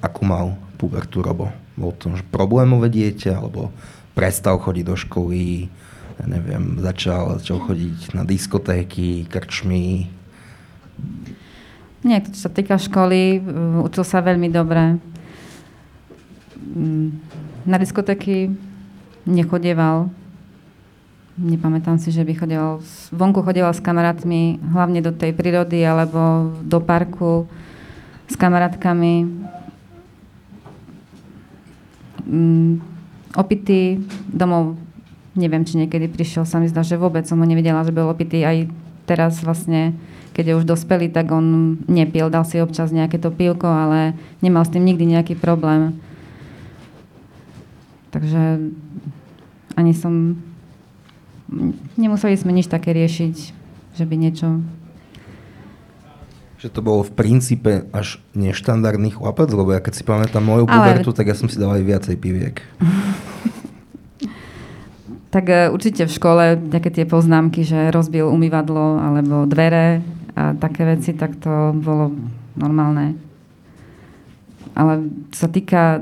Ako 0.02 0.20
mal 0.24 0.46
pubertu 0.76 1.22
Robo? 1.22 1.52
Bol 1.74 1.92
to 1.98 2.12
problémové 2.30 2.90
dieťa, 2.90 3.40
alebo 3.40 3.74
prestal 4.14 4.62
chodiť 4.62 4.84
do 4.86 4.96
školy, 4.96 5.66
ja 6.22 6.24
neviem, 6.30 6.78
začal, 6.78 7.42
začal 7.42 7.58
chodiť 7.58 8.14
na 8.14 8.22
diskotéky, 8.22 9.26
krčmy. 9.26 10.06
Nie, 12.06 12.22
čo 12.22 12.46
sa 12.46 12.50
týka 12.52 12.78
školy, 12.78 13.42
učil 13.82 14.04
sa 14.06 14.22
veľmi 14.22 14.52
dobre. 14.52 15.02
Mm, 16.62 17.18
na 17.66 17.76
diskotéky 17.80 18.54
nechodieval. 19.26 20.12
Nepamätám 21.34 21.98
si, 21.98 22.14
že 22.14 22.22
by 22.22 22.32
chodieval, 22.38 22.78
vonku 23.10 23.42
chodieval 23.42 23.74
s 23.74 23.82
kamarátmi, 23.82 24.62
hlavne 24.70 25.02
do 25.02 25.10
tej 25.10 25.34
prírody 25.34 25.82
alebo 25.82 26.54
do 26.62 26.78
parku 26.78 27.50
s 28.30 28.38
kamarátkami 28.38 29.26
mm, 32.22 32.72
opitý 33.34 33.98
domov, 34.30 34.78
neviem, 35.34 35.66
či 35.66 35.74
niekedy 35.74 36.06
prišiel, 36.06 36.46
sa 36.46 36.62
mi 36.62 36.70
zdá, 36.70 36.86
že 36.86 36.94
vôbec 36.94 37.26
som 37.26 37.42
ho 37.42 37.46
nevidela, 37.46 37.82
že 37.82 37.90
bol 37.90 38.06
opitý. 38.06 38.46
Aj 38.46 38.70
teraz 39.04 39.42
vlastne, 39.42 39.92
keď 40.32 40.44
je 40.54 40.58
už 40.62 40.70
dospelý, 40.70 41.10
tak 41.10 41.34
on 41.34 41.78
nepil, 41.90 42.30
dal 42.30 42.46
si 42.46 42.62
občas 42.62 42.94
nejaké 42.94 43.18
to 43.18 43.34
pílko, 43.34 43.66
ale 43.66 44.14
nemal 44.38 44.62
s 44.62 44.72
tým 44.72 44.86
nikdy 44.86 45.18
nejaký 45.18 45.34
problém. 45.34 45.98
Takže 48.14 48.70
ani 49.74 49.92
som... 49.92 50.38
Nemuseli 51.94 52.34
sme 52.34 52.50
nič 52.50 52.66
také 52.66 52.90
riešiť, 52.90 53.36
že 53.94 54.04
by 54.04 54.14
niečo 54.18 54.58
že 56.64 56.72
to 56.72 56.80
bolo 56.80 57.04
v 57.04 57.12
princípe 57.12 57.84
až 57.92 58.24
neštandardný 58.32 59.12
chlapec, 59.12 59.52
lebo 59.52 59.76
ja 59.76 59.84
keď 59.84 60.00
si 60.00 60.00
pamätám 60.00 60.40
moju 60.40 60.64
pubertu, 60.64 61.12
Ale... 61.12 61.18
tak 61.20 61.28
ja 61.28 61.36
som 61.36 61.44
si 61.44 61.60
dal 61.60 61.76
aj 61.76 61.84
viacej 61.84 62.16
piviek. 62.16 62.64
tak 65.34 65.44
uh, 65.52 65.68
určite 65.68 66.08
v 66.08 66.16
škole 66.16 66.56
nejaké 66.56 66.88
tie 66.88 67.04
poznámky, 67.04 67.68
že 67.68 67.92
rozbil 67.92 68.32
umývadlo 68.32 68.96
alebo 68.96 69.44
dvere 69.44 70.00
a 70.40 70.56
také 70.56 70.88
veci, 70.88 71.12
tak 71.12 71.36
to 71.36 71.76
bolo 71.76 72.16
normálne. 72.56 73.20
Ale 74.72 75.04
čo 75.36 75.44
sa 75.44 75.52
týka, 75.52 76.00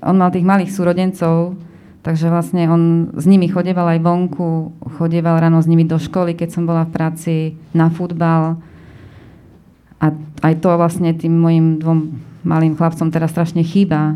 on 0.00 0.16
mal 0.16 0.32
tých 0.32 0.48
malých 0.48 0.72
súrodencov, 0.72 1.60
takže 2.02 2.30
vlastne 2.30 2.68
on 2.70 3.12
s 3.14 3.24
nimi 3.26 3.50
chodeval 3.50 3.96
aj 3.96 4.00
vonku, 4.00 4.72
chodeval 4.98 5.38
ráno 5.38 5.58
s 5.62 5.70
nimi 5.70 5.84
do 5.84 5.98
školy, 6.00 6.34
keď 6.34 6.48
som 6.54 6.64
bola 6.64 6.86
v 6.86 6.94
práci 6.94 7.34
na 7.74 7.90
futbal, 7.90 8.58
a 9.98 10.14
aj 10.46 10.54
to 10.62 10.70
vlastne 10.78 11.10
tým 11.10 11.34
mojim 11.34 11.82
dvom 11.82 12.22
malým 12.46 12.78
chlapcom 12.78 13.10
teraz 13.10 13.34
strašne 13.34 13.66
chýba, 13.66 14.14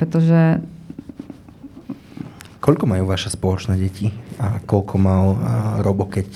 pretože 0.00 0.64
Koľko 2.60 2.84
majú 2.84 3.08
vaše 3.08 3.32
spoločné 3.32 3.80
deti 3.80 4.12
a 4.36 4.60
koľko 4.60 5.00
mal 5.00 5.24
Robo, 5.80 6.04
keď, 6.04 6.28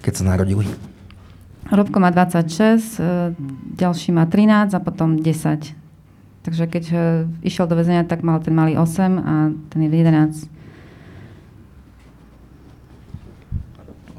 keď 0.00 0.12
sa 0.16 0.24
narodili? 0.24 0.64
Robko 1.68 2.00
má 2.00 2.08
26, 2.08 2.96
e, 2.96 3.36
ďalší 3.76 4.16
má 4.16 4.24
13 4.24 4.72
a 4.72 4.80
potom 4.80 5.20
10. 5.20 5.76
Takže 6.46 6.70
keď 6.70 6.84
e, 6.94 6.96
išiel 7.42 7.66
do 7.66 7.74
väzenia, 7.74 8.06
tak 8.06 8.22
mal 8.22 8.38
ten 8.38 8.54
malý 8.54 8.78
8 8.78 9.18
a 9.18 9.50
ten 9.66 9.80
je 9.82 9.90
11. 9.90 10.46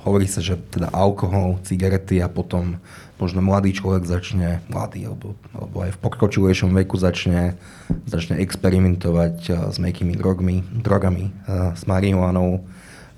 Hovorí 0.03 0.27
sa, 0.27 0.43
že 0.43 0.60
teda 0.60 0.91
alkohol, 0.91 1.63
cigarety 1.63 2.19
a 2.19 2.27
potom 2.27 2.84
možno 3.15 3.39
mladý 3.39 3.72
človek 3.72 4.03
začne, 4.03 4.60
mladý 4.67 5.07
alebo, 5.07 5.39
alebo 5.55 5.88
aj 5.88 5.96
v 5.96 6.01
pokročilejšom 6.03 6.75
veku 6.84 7.00
začne, 7.00 7.55
začne 8.03 8.43
experimentovať 8.43 9.36
uh, 9.48 9.72
s 9.72 9.79
mekými 9.79 10.15
drogmi, 10.15 10.63
drogami, 10.84 11.31
uh, 11.48 11.75
s 11.75 11.84
marihuanou, 11.88 12.63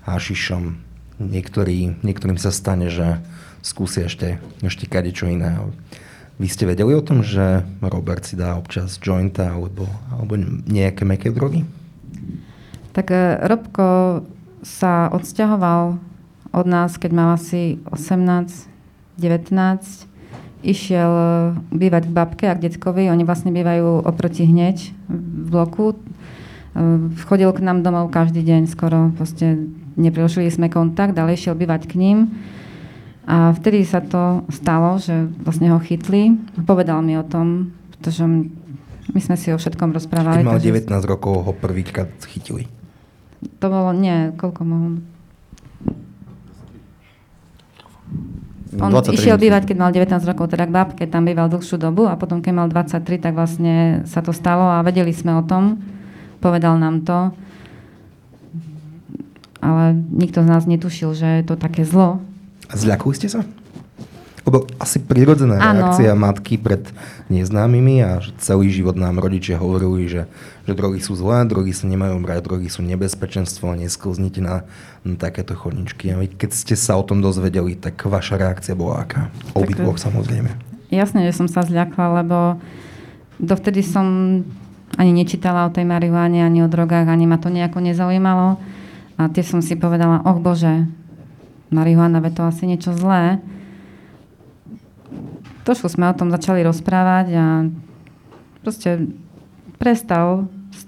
hašišom. 0.06 0.78
Niektorý, 1.18 2.02
niektorým 2.02 2.38
sa 2.38 2.54
stane, 2.54 2.90
že 2.90 3.22
skúsia 3.62 4.06
ešte, 4.06 4.40
ešte 4.64 4.86
čo 5.12 5.30
iné. 5.30 5.58
Vy 6.40 6.48
ste 6.48 6.64
vedeli 6.64 6.96
o 6.96 7.04
tom, 7.04 7.20
že 7.20 7.60
Robert 7.84 8.24
si 8.24 8.32
dá 8.32 8.56
občas 8.56 8.96
jointa 8.96 9.52
alebo, 9.52 9.84
alebo 10.08 10.40
nejaké 10.64 11.04
meké 11.04 11.28
drogy? 11.28 11.68
Tak 12.96 13.12
uh, 13.12 13.44
Robko 13.44 14.24
sa 14.64 15.12
odsťahoval 15.12 16.00
od 16.56 16.66
nás, 16.66 16.96
keď 16.96 17.10
mal 17.12 17.28
asi 17.36 17.76
18 17.92 18.72
19 19.20 20.08
išiel 20.64 21.12
eh, 21.12 21.30
bývať 21.72 22.08
k 22.08 22.14
babke 22.14 22.44
a 22.48 22.56
k 22.56 22.68
detkovi. 22.68 23.08
Oni 23.08 23.24
vlastne 23.24 23.52
bývajú 23.52 24.04
oproti 24.04 24.44
hneď 24.48 24.92
v 25.08 25.46
bloku. 25.48 25.96
Eh, 25.96 27.12
chodil 27.28 27.50
k 27.52 27.64
nám 27.64 27.84
domov 27.84 28.12
každý 28.12 28.44
deň 28.44 28.68
skoro. 28.68 29.12
Proste 29.16 29.56
neprerušili 29.96 30.48
sme 30.48 30.72
kontakt, 30.72 31.16
ale 31.16 31.36
išiel 31.36 31.56
bývať 31.56 31.88
k 31.88 32.00
ním. 32.00 32.18
A 33.28 33.52
vtedy 33.52 33.84
sa 33.84 34.00
to 34.00 34.48
stalo, 34.48 34.96
že 34.96 35.28
vlastne 35.44 35.70
ho 35.70 35.78
chytli. 35.78 36.40
Povedal 36.64 37.04
mi 37.04 37.14
o 37.20 37.24
tom, 37.24 37.76
pretože 37.96 38.24
my 39.10 39.20
sme 39.20 39.36
si 39.36 39.52
o 39.52 39.58
všetkom 39.58 39.92
rozprávali. 39.92 40.42
Keď 40.42 40.48
mal 40.48 40.62
19 40.62 40.88
rokov, 41.04 41.32
ho 41.44 41.52
prvýkrát 41.52 42.10
chytili. 42.26 42.66
To 43.60 43.66
bolo, 43.72 43.92
nie, 43.96 44.32
koľko 44.36 44.60
mohol 44.64 44.92
On 48.78 48.86
23 48.94 49.18
išiel 49.18 49.34
bývať, 49.34 49.66
keď 49.66 49.76
mal 49.82 49.90
19 49.90 50.30
rokov, 50.30 50.54
teda 50.54 50.70
k 50.70 50.74
babke, 50.74 51.02
tam 51.10 51.26
býval 51.26 51.50
dlhšiu 51.50 51.74
dobu 51.74 52.06
a 52.06 52.14
potom, 52.14 52.38
keď 52.38 52.52
mal 52.54 52.68
23, 52.70 53.18
tak 53.18 53.34
vlastne 53.34 54.06
sa 54.06 54.22
to 54.22 54.30
stalo 54.30 54.62
a 54.62 54.78
vedeli 54.86 55.10
sme 55.10 55.34
o 55.34 55.42
tom. 55.42 55.82
Povedal 56.38 56.78
nám 56.78 57.02
to. 57.02 57.34
Ale 59.58 59.92
nikto 59.92 60.46
z 60.46 60.48
nás 60.48 60.70
netušil, 60.70 61.18
že 61.18 61.42
je 61.42 61.44
to 61.50 61.58
také 61.58 61.82
zlo. 61.82 62.22
A 62.70 62.78
zľakuli 62.78 63.14
ste 63.18 63.26
sa? 63.26 63.42
Lebo 64.48 64.64
asi 64.80 64.96
prirodzená 65.04 65.60
ano. 65.60 65.92
reakcia 65.92 66.16
matky 66.16 66.56
pred 66.56 66.80
neznámymi 67.28 68.00
a 68.00 68.24
celý 68.40 68.72
život 68.72 68.96
nám 68.96 69.20
rodičia 69.20 69.60
hovorili, 69.60 70.08
že, 70.08 70.22
že 70.64 70.72
drogy 70.72 71.04
sú 71.04 71.12
zlé, 71.12 71.44
drogy 71.44 71.76
sa 71.76 71.84
nemajú 71.84 72.16
brať, 72.24 72.48
drogy 72.48 72.72
sú 72.72 72.80
nebezpečenstvo, 72.80 73.76
nesklznite 73.76 74.40
na, 74.40 74.64
na 75.04 75.14
takéto 75.20 75.52
chodničky. 75.52 76.08
A 76.10 76.24
keď 76.24 76.50
ste 76.56 76.74
sa 76.74 76.96
o 76.96 77.04
tom 77.04 77.20
dozvedeli, 77.20 77.76
tak 77.76 78.00
vaša 78.00 78.40
reakcia 78.40 78.72
bola 78.72 79.04
aká? 79.04 79.28
Obidvoch 79.52 80.00
samozrejme. 80.00 80.50
Jasne, 80.88 81.28
že 81.28 81.36
som 81.36 81.46
sa 81.46 81.60
zľakla, 81.62 82.24
lebo 82.24 82.58
dovtedy 83.38 83.84
som 83.84 84.06
ani 84.98 85.12
nečítala 85.14 85.68
o 85.68 85.74
tej 85.74 85.86
marihuane, 85.86 86.42
ani 86.42 86.64
o 86.64 86.68
drogách, 86.68 87.06
ani 87.06 87.28
ma 87.28 87.38
to 87.38 87.52
nejako 87.52 87.78
nezaujímalo. 87.84 88.58
A 89.20 89.28
tie 89.28 89.44
som 89.44 89.60
si 89.60 89.76
povedala, 89.76 90.24
oh 90.24 90.40
bože, 90.40 90.88
marihuana, 91.70 92.20
ve 92.20 92.30
to 92.34 92.42
asi 92.44 92.66
niečo 92.66 92.92
zlé 92.92 93.38
trošku 95.64 95.86
sme 95.86 96.10
o 96.10 96.18
tom 96.18 96.34
začali 96.34 96.64
rozprávať 96.64 97.26
a 97.36 97.44
proste 98.64 99.06
prestal 99.78 100.50
s, 100.72 100.82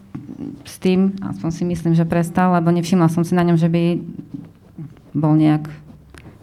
s 0.66 0.74
tým, 0.82 1.14
aspoň 1.22 1.50
si 1.54 1.62
myslím, 1.62 1.94
že 1.94 2.08
prestal, 2.08 2.56
lebo 2.56 2.74
nevšimla 2.74 3.06
som 3.06 3.22
si 3.22 3.36
na 3.36 3.46
ňom, 3.46 3.54
že 3.54 3.70
by 3.70 4.02
bol 5.14 5.36
nejak, 5.36 5.70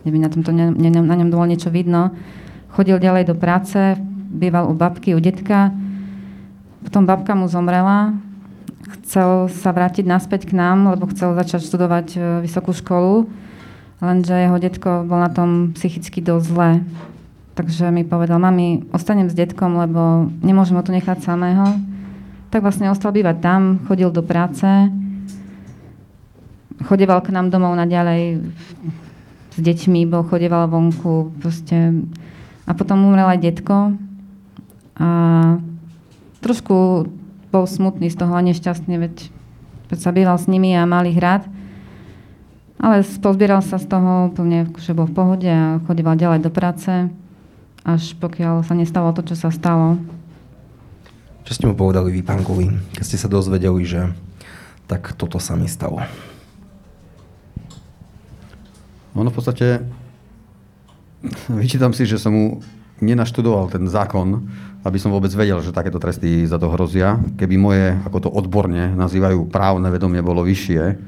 by 0.06 0.20
na, 0.24 0.30
tomto 0.32 0.56
ne, 0.56 0.72
ne, 0.72 0.90
na 1.04 1.16
ňom 1.20 1.30
bolo 1.30 1.46
niečo 1.50 1.68
vidno. 1.68 2.16
Chodil 2.72 3.02
ďalej 3.02 3.28
do 3.28 3.36
práce, 3.36 3.98
býval 4.30 4.70
u 4.70 4.74
babky, 4.78 5.18
u 5.18 5.20
detka. 5.20 5.74
Potom 6.86 7.04
babka 7.04 7.36
mu 7.36 7.50
zomrela. 7.50 8.16
Chcel 9.04 9.52
sa 9.52 9.76
vrátiť 9.76 10.08
naspäť 10.08 10.48
k 10.48 10.56
nám, 10.56 10.96
lebo 10.96 11.10
chcel 11.12 11.36
začať 11.36 11.66
študovať 11.66 12.08
e, 12.16 12.20
vysokú 12.46 12.72
školu. 12.72 13.28
Lenže 14.00 14.32
jeho 14.32 14.56
detko 14.56 15.04
bol 15.04 15.20
na 15.20 15.28
tom 15.28 15.76
psychicky 15.76 16.24
dosť 16.24 16.46
zle. 16.48 16.72
Takže 17.60 17.92
mi 17.92 18.08
povedal, 18.08 18.40
mami, 18.40 18.88
ostanem 18.96 19.28
s 19.28 19.36
detkom, 19.36 19.76
lebo 19.76 20.32
nemôžem 20.40 20.80
ho 20.80 20.84
tu 20.84 20.96
nechať 20.96 21.20
samého. 21.20 21.76
Tak 22.48 22.64
vlastne 22.64 22.88
ostal 22.88 23.12
bývať 23.12 23.44
tam, 23.44 23.84
chodil 23.84 24.08
do 24.08 24.24
práce, 24.24 24.64
chodeval 26.88 27.20
k 27.20 27.36
nám 27.36 27.52
domov 27.52 27.76
naďalej 27.76 28.40
s 29.54 29.60
deťmi, 29.60 30.08
bol 30.08 30.24
chodeval 30.24 30.72
vonku, 30.72 31.36
proste. 31.44 32.08
A 32.64 32.72
potom 32.72 33.04
umrel 33.04 33.28
aj 33.28 33.44
detko. 33.44 33.92
A 34.96 35.10
trošku 36.40 37.12
bol 37.52 37.66
smutný 37.68 38.08
z 38.08 38.16
toho 38.16 38.32
a 38.32 38.46
nešťastný, 38.46 38.96
veď, 38.96 39.16
sa 40.00 40.16
býval 40.16 40.40
s 40.40 40.48
nimi 40.48 40.72
a 40.80 40.88
mal 40.88 41.04
ich 41.04 41.20
rád. 41.20 41.44
Ale 42.80 43.04
pozbieral 43.20 43.60
sa 43.60 43.76
z 43.76 43.92
toho 43.92 44.32
úplne, 44.32 44.72
že 44.80 44.96
bol 44.96 45.06
v 45.06 45.16
pohode 45.16 45.52
a 45.52 45.84
chodeval 45.84 46.16
ďalej 46.16 46.48
do 46.48 46.52
práce 46.52 47.12
až 47.84 48.16
pokiaľ 48.20 48.66
sa 48.66 48.76
nestalo 48.76 49.12
to, 49.16 49.24
čo 49.24 49.36
sa 49.36 49.50
stalo. 49.52 50.00
Čo 51.48 51.52
ste 51.56 51.66
mu 51.66 51.74
povedali 51.74 52.14
vy, 52.14 52.22
pán 52.22 52.46
Kulín, 52.46 52.84
keď 52.94 53.04
ste 53.04 53.18
sa 53.18 53.32
dozvedeli, 53.32 53.82
že 53.88 54.12
tak 54.86 55.16
toto 55.18 55.42
sa 55.42 55.58
mi 55.58 55.66
stalo? 55.66 56.04
Ono 59.18 59.30
v 59.34 59.36
podstate, 59.36 59.82
vyčítam 61.50 61.96
si, 61.96 62.06
že 62.06 62.22
som 62.22 62.32
mu 62.32 62.46
nenaštudoval 63.02 63.74
ten 63.74 63.90
zákon, 63.90 64.46
aby 64.86 64.98
som 65.02 65.12
vôbec 65.12 65.32
vedel, 65.34 65.60
že 65.64 65.76
takéto 65.76 65.98
tresty 65.98 66.46
za 66.46 66.62
to 66.62 66.70
hrozia. 66.70 67.18
Keby 67.40 67.56
moje, 67.58 67.86
ako 68.06 68.18
to 68.22 68.30
odborne 68.30 68.94
nazývajú, 68.96 69.50
právne 69.50 69.90
vedomie 69.90 70.22
bolo 70.22 70.46
vyššie, 70.46 71.00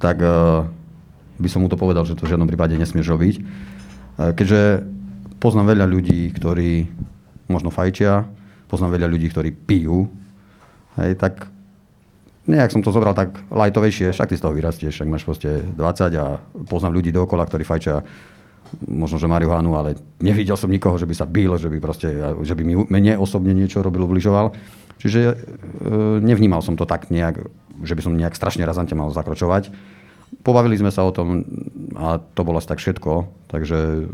tak 0.00 0.16
uh, 0.24 0.66
by 1.36 1.48
som 1.48 1.64
mu 1.64 1.68
to 1.68 1.80
povedal, 1.80 2.04
že 2.04 2.16
to 2.16 2.24
v 2.24 2.36
žiadnom 2.36 2.48
prípade 2.48 2.76
nesmieš 2.76 3.12
robiť. 3.12 3.34
Uh, 3.40 4.32
keďže 4.32 4.84
poznám 5.38 5.76
veľa 5.76 5.86
ľudí, 5.88 6.32
ktorí 6.32 6.88
možno 7.46 7.70
fajčia, 7.70 8.26
poznám 8.66 8.98
veľa 8.98 9.08
ľudí, 9.10 9.30
ktorí 9.30 9.54
pijú, 9.54 10.10
hej, 10.98 11.14
tak 11.14 11.46
nejak 12.46 12.70
som 12.70 12.82
to 12.82 12.94
zobral 12.94 13.14
tak 13.14 13.34
lajtovejšie, 13.50 14.14
však 14.14 14.30
ty 14.30 14.34
z 14.38 14.42
toho 14.42 14.54
vyrastieš, 14.54 14.94
však 14.94 15.10
máš 15.10 15.26
proste 15.26 15.62
20 15.74 16.14
a 16.14 16.38
poznám 16.66 16.94
ľudí 16.94 17.10
dookola, 17.10 17.46
ktorí 17.46 17.66
fajčia 17.66 18.06
možno, 18.86 19.18
že 19.18 19.30
marihuanu, 19.30 19.78
ale 19.78 19.98
nevidel 20.18 20.58
som 20.58 20.70
nikoho, 20.70 20.98
že 20.98 21.06
by 21.06 21.14
sa 21.14 21.26
bil, 21.26 21.54
že 21.54 21.70
by, 21.70 21.78
proste, 21.78 22.10
že 22.42 22.54
by 22.54 22.62
mi 22.66 22.74
mne 22.74 23.18
osobne 23.18 23.54
niečo 23.54 23.82
robil, 23.82 24.02
ubližoval. 24.06 24.54
Čiže 24.96 25.20
e, 25.22 25.34
nevnímal 26.24 26.64
som 26.64 26.74
to 26.74 26.88
tak 26.88 27.12
nejak, 27.12 27.46
že 27.84 27.94
by 27.94 28.02
som 28.02 28.16
nejak 28.16 28.34
strašne 28.34 28.66
razante 28.66 28.96
mal 28.98 29.12
zakročovať. 29.12 29.70
Pobavili 30.42 30.78
sme 30.78 30.90
sa 30.90 31.06
o 31.06 31.14
tom 31.14 31.42
a 31.94 32.18
to 32.18 32.40
bolo 32.42 32.58
asi 32.58 32.70
tak 32.70 32.82
všetko. 32.82 33.30
Takže 33.50 33.78
e, 33.78 34.04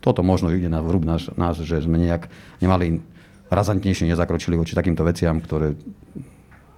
toto 0.00 0.20
možno 0.22 0.50
ide 0.54 0.70
na 0.70 0.80
vrúb 0.80 1.02
nás, 1.06 1.28
nás, 1.34 1.58
že 1.60 1.82
sme 1.82 1.98
nejak 1.98 2.30
nemali 2.62 3.02
razantnejšie 3.50 4.06
nezakročili 4.10 4.54
voči 4.54 4.78
takýmto 4.78 5.02
veciam, 5.02 5.42
ktoré 5.42 5.74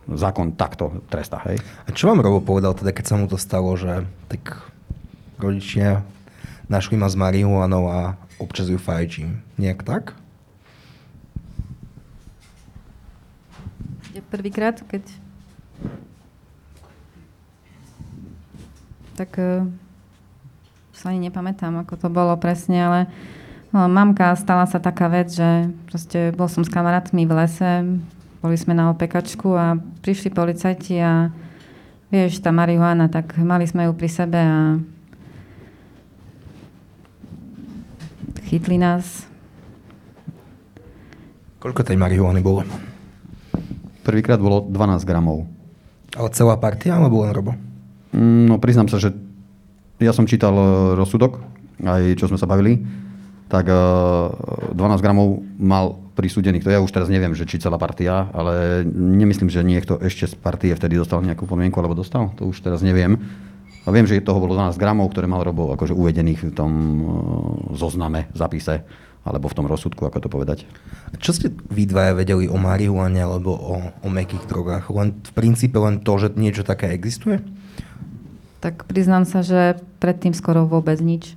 zákon 0.08 0.56
takto 0.58 1.04
trestá. 1.06 1.38
Hej? 1.46 1.60
A 1.86 1.94
čo 1.94 2.10
vám 2.10 2.24
Robo 2.24 2.42
povedal 2.42 2.74
teda, 2.74 2.90
keď 2.90 3.04
sa 3.06 3.14
mu 3.20 3.30
to 3.30 3.38
stalo, 3.38 3.76
že 3.78 4.02
tak 4.26 4.58
rodičia 5.38 6.02
našli 6.66 6.96
ma 6.98 7.06
s 7.06 7.14
marihuanou 7.14 7.86
a 7.92 8.16
občas 8.40 8.66
ju 8.66 8.80
fajčím. 8.80 9.44
Nejak 9.60 9.84
tak? 9.84 10.04
Prvýkrát, 14.32 14.80
keď... 14.88 15.04
Tak 19.22 19.38
eh, 19.38 19.62
sa 20.90 21.14
ani 21.14 21.30
nepamätám, 21.30 21.86
ako 21.86 21.94
to 21.94 22.08
bolo 22.10 22.34
presne, 22.42 22.82
ale 22.82 23.00
no, 23.70 23.86
mamka, 23.86 24.34
stala 24.34 24.66
sa 24.66 24.82
taká 24.82 25.06
vec, 25.06 25.30
že 25.30 25.70
proste 25.86 26.34
bol 26.34 26.50
som 26.50 26.66
s 26.66 26.70
kamarátmi 26.74 27.22
v 27.22 27.32
lese, 27.38 27.86
boli 28.42 28.58
sme 28.58 28.74
na 28.74 28.90
opekačku 28.90 29.46
a 29.54 29.78
prišli 30.02 30.34
policajti 30.34 30.98
a 30.98 31.30
vieš, 32.10 32.42
tá 32.42 32.50
marihuana, 32.50 33.06
tak 33.06 33.38
mali 33.38 33.62
sme 33.62 33.86
ju 33.86 33.94
pri 33.94 34.10
sebe 34.10 34.42
a 34.42 34.82
chytli 38.50 38.74
nás. 38.74 39.30
Koľko 41.62 41.86
tej 41.86 41.94
marihuany 41.94 42.42
bolo? 42.42 42.66
Prvýkrát 44.02 44.42
bolo 44.42 44.66
12 44.66 45.06
gramov. 45.06 45.46
Ale 46.18 46.28
celá 46.34 46.58
partia, 46.58 46.98
alebo 46.98 47.22
len 47.22 47.30
Robo? 47.30 47.71
No 48.12 48.60
priznám 48.60 48.92
sa, 48.92 49.00
že 49.00 49.16
ja 50.00 50.12
som 50.12 50.28
čítal 50.28 50.52
e, 50.52 50.64
rozsudok, 50.98 51.40
aj 51.80 52.20
čo 52.20 52.28
sme 52.28 52.36
sa 52.36 52.44
bavili, 52.44 52.84
tak 53.48 53.68
12 53.68 54.76
e, 54.76 55.00
gramov 55.00 55.40
mal 55.56 55.96
prisúdený, 56.12 56.60
to 56.60 56.68
ja 56.68 56.84
už 56.84 56.92
teraz 56.92 57.08
neviem, 57.08 57.32
že 57.32 57.48
či 57.48 57.56
celá 57.56 57.80
partia, 57.80 58.28
ale 58.36 58.84
nemyslím, 58.92 59.48
že 59.48 59.64
niekto 59.64 59.96
ešte 59.96 60.28
z 60.28 60.34
partie 60.36 60.76
vtedy 60.76 61.00
dostal 61.00 61.24
nejakú 61.24 61.48
podmienku, 61.48 61.80
alebo 61.80 61.96
dostal, 61.96 62.36
to 62.36 62.52
už 62.52 62.60
teraz 62.60 62.84
neviem. 62.84 63.16
A 63.82 63.90
viem, 63.90 64.06
že 64.06 64.22
toho 64.22 64.38
bolo 64.38 64.54
12 64.54 64.78
gramov, 64.78 65.10
ktoré 65.10 65.26
mal 65.26 65.42
Robo 65.42 65.74
akože 65.74 65.96
uvedených 65.96 66.52
v 66.52 66.52
tom 66.52 66.72
e, 66.72 67.04
zozname, 67.74 68.28
zapise, 68.36 68.84
alebo 69.22 69.46
v 69.48 69.56
tom 69.56 69.66
rozsudku, 69.70 70.04
ako 70.04 70.18
to 70.20 70.28
povedať. 70.28 70.58
Čo 71.22 71.32
ste 71.32 71.46
vy 71.50 71.86
dvaja 71.86 72.12
vedeli 72.18 72.50
o 72.50 72.58
marihuane 72.58 73.22
alebo 73.22 73.54
o, 73.54 73.74
o 74.02 74.08
mekých 74.10 74.50
drogách? 74.50 74.90
Len 74.90 75.14
v 75.22 75.32
princípe 75.32 75.78
len 75.78 76.02
to, 76.02 76.18
že 76.18 76.34
niečo 76.34 76.66
také 76.66 76.90
existuje? 76.90 77.38
Tak 78.62 78.86
priznám 78.86 79.26
sa, 79.26 79.42
že 79.42 79.74
predtým 79.98 80.30
skoro 80.38 80.70
vôbec 80.70 81.02
nič. 81.02 81.34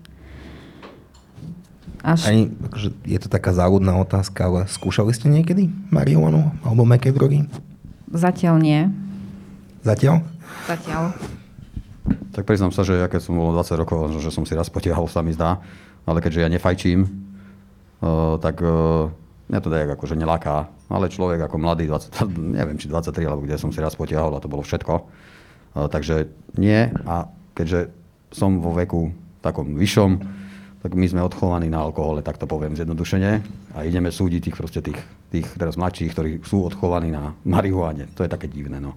Až... 2.05 2.29
Ani, 2.29 2.53
akože 2.53 2.94
je 3.01 3.17
to 3.17 3.34
taká 3.34 3.50
záľudná 3.50 3.98
otázka, 3.98 4.46
ale 4.46 4.60
skúšali 4.70 5.10
ste 5.10 5.25
niekedy 5.25 5.74
marihuanu 5.89 6.53
alebo 6.62 6.86
meké 6.86 7.10
drogy? 7.10 7.50
Zatiaľ 8.13 8.62
nie. 8.62 8.94
Zatiaľ? 9.82 10.22
Zatiaľ. 10.70 11.17
Tak 12.29 12.46
priznám 12.46 12.70
sa, 12.70 12.86
že 12.86 13.01
ja 13.01 13.10
keď 13.10 13.25
som 13.25 13.34
bol 13.41 13.50
20 13.58 13.82
rokov, 13.82 14.00
že 14.22 14.29
som 14.29 14.46
si 14.46 14.53
raz 14.53 14.70
potiahol, 14.70 15.10
sa 15.10 15.25
mi 15.25 15.34
zdá. 15.34 15.58
Ale 16.05 16.22
keďže 16.22 16.46
ja 16.46 16.50
nefajčím, 16.53 17.10
uh, 18.05 18.38
tak 18.38 18.62
uh, 18.62 19.10
mňa 19.50 19.60
to 19.65 19.74
dajak 19.74 19.89
akože 19.98 20.13
neláka. 20.13 20.70
Ale 20.94 21.10
človek 21.10 21.41
ako 21.50 21.58
mladý, 21.58 21.89
20, 21.89 22.29
neviem 22.62 22.77
či 22.77 22.86
23, 22.86 23.25
alebo 23.25 23.41
kde 23.41 23.58
som 23.58 23.74
si 23.74 23.82
raz 23.82 23.98
potiahol 23.98 24.38
a 24.38 24.44
to 24.44 24.46
bolo 24.46 24.62
všetko. 24.62 24.94
Uh, 25.75 25.91
takže 25.91 26.32
nie. 26.55 26.89
A 27.03 27.27
keďže 27.53 27.91
som 28.32 28.63
vo 28.63 28.72
veku 28.72 29.12
takom 29.44 29.75
vyššom, 29.75 30.12
tak 30.86 30.94
my 30.94 31.05
sme 31.10 31.25
odchovaní 31.25 31.65
na 31.65 31.82
alkohole, 31.82 32.22
tak 32.22 32.38
to 32.38 32.46
poviem 32.46 32.77
zjednodušene. 32.77 33.41
A 33.74 33.89
ideme 33.89 34.13
súdiť 34.13 34.50
tých, 34.50 34.58
proste 34.58 34.79
tých, 34.86 35.01
tých 35.34 35.48
teraz 35.58 35.75
mladších, 35.82 36.13
ktorí 36.13 36.32
sú 36.46 36.62
odchovaní 36.62 37.10
na 37.10 37.34
marihuane. 37.41 38.05
To 38.13 38.22
je 38.22 38.29
také 38.29 38.46
divné. 38.46 38.77
No. 38.77 38.94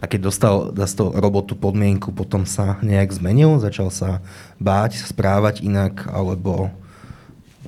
A 0.00 0.08
keď 0.08 0.32
dostal, 0.32 0.72
dostal 0.72 1.12
robotu 1.12 1.52
podmienku, 1.52 2.16
potom 2.16 2.48
sa 2.48 2.80
nejak 2.80 3.12
zmenil? 3.12 3.60
Začal 3.60 3.88
sa 3.92 4.24
báť, 4.56 5.04
správať 5.04 5.64
inak, 5.64 6.08
alebo, 6.08 6.72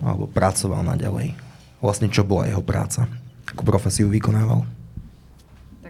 alebo 0.00 0.24
pracoval 0.28 0.84
naďalej? 0.96 1.36
Vlastne 1.84 2.08
čo 2.08 2.24
bola 2.24 2.48
jeho 2.48 2.64
práca? 2.64 3.08
Akú 3.48 3.64
profesiu 3.64 4.08
vykonával? 4.08 4.64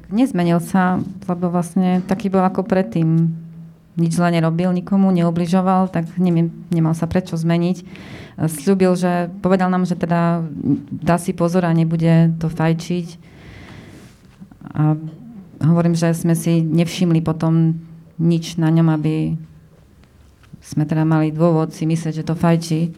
Nezmenil 0.09 0.61
sa, 0.65 0.97
lebo 1.29 1.53
vlastne 1.53 2.01
taký 2.09 2.33
bol 2.33 2.41
ako 2.41 2.65
predtým 2.65 3.29
nič 3.99 4.15
zle 4.15 4.31
nerobil 4.31 4.71
nikomu, 4.71 5.11
neobližoval, 5.11 5.91
tak 5.91 6.07
neviem, 6.23 6.55
nemal 6.71 6.95
sa 6.95 7.11
prečo 7.11 7.35
zmeniť. 7.35 7.83
Sľúbil, 8.39 8.95
že 8.95 9.27
povedal 9.43 9.69
nám, 9.75 9.91
že 9.91 9.99
teda 9.99 10.47
dá 10.95 11.19
si 11.19 11.35
pozor 11.35 11.67
a 11.67 11.75
nebude 11.75 12.31
to 12.39 12.47
fajčiť. 12.47 13.07
A 14.79 14.95
hovorím, 15.67 15.99
že 15.99 16.15
sme 16.15 16.39
si 16.39 16.63
nevšimli 16.63 17.19
potom 17.27 17.75
nič 18.23 18.55
na 18.55 18.71
ňom, 18.71 18.89
aby 18.95 19.35
sme 20.63 20.87
teda 20.87 21.03
mali 21.03 21.35
dôvod 21.35 21.75
si 21.75 21.83
myslieť, 21.83 22.23
že 22.23 22.27
to 22.27 22.39
fajčí. 22.39 22.95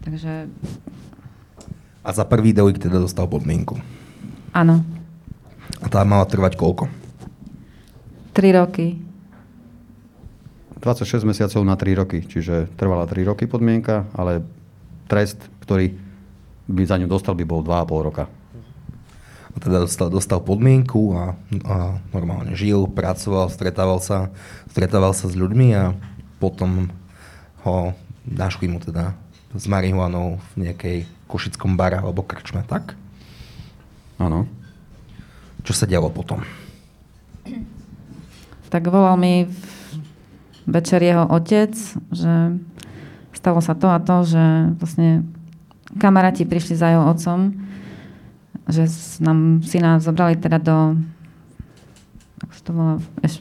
Takže... 0.00 0.48
A 2.02 2.08
za 2.10 2.24
prvý 2.24 2.56
delikt 2.56 2.80
teda 2.80 2.96
dostal 2.96 3.28
podmienku? 3.28 3.76
Áno. 4.56 5.01
Tá 5.92 6.08
mala 6.08 6.24
trvať 6.24 6.56
koľko? 6.56 6.88
Tri 8.32 8.48
roky. 8.56 8.96
26 10.80 11.28
mesiacov 11.28 11.60
na 11.68 11.76
3 11.76 12.00
roky, 12.00 12.18
čiže 12.24 12.72
trvala 12.80 13.04
3 13.04 13.28
roky 13.28 13.44
podmienka, 13.44 14.08
ale 14.16 14.40
trest, 15.06 15.36
ktorý 15.60 15.94
by 16.64 16.82
za 16.88 16.96
ňu 16.96 17.06
dostal, 17.12 17.36
by 17.36 17.44
bol 17.44 17.60
2,5 17.60 18.08
roka. 18.08 18.24
A 19.52 19.56
teda 19.60 19.84
dostal, 19.84 20.08
dostal 20.08 20.40
podmienku 20.40 21.12
a, 21.12 21.36
a 21.68 21.76
normálne 22.10 22.56
žil, 22.56 22.88
pracoval, 22.88 23.52
stretával 23.52 24.00
sa, 24.00 24.32
stretával 24.72 25.12
sa 25.12 25.28
s 25.28 25.36
ľuďmi 25.36 25.68
a 25.76 25.92
potom 26.40 26.88
ho 27.68 27.92
našli 28.24 28.64
mu 28.64 28.80
teda 28.80 29.12
s 29.52 29.68
marihuanou 29.68 30.40
v 30.56 30.72
nejakej 30.72 30.98
košickom 31.28 31.76
bare 31.76 32.00
alebo 32.00 32.24
krčme, 32.24 32.64
tak? 32.64 32.96
Áno. 34.16 34.48
Čo 35.62 35.72
sa 35.72 35.84
dialo 35.86 36.10
potom? 36.10 36.42
Tak 38.72 38.82
volal 38.88 39.18
mi 39.18 39.46
večer 40.66 41.02
jeho 41.02 41.26
otec, 41.28 41.74
že 42.14 42.32
stalo 43.34 43.60
sa 43.60 43.74
to 43.74 43.90
a 43.90 43.98
to, 43.98 44.22
že 44.26 44.44
vlastne 44.78 45.26
kamaráti 45.98 46.46
prišli 46.46 46.74
za 46.78 46.94
jeho 46.94 47.04
otcom, 47.04 47.52
že 48.70 48.86
nám 49.20 49.60
syna 49.66 49.98
zobrali 49.98 50.38
teda 50.38 50.62
do 50.62 50.96
ako 52.42 52.52
to 52.58 52.70
volá, 52.74 52.94
eš, 53.22 53.34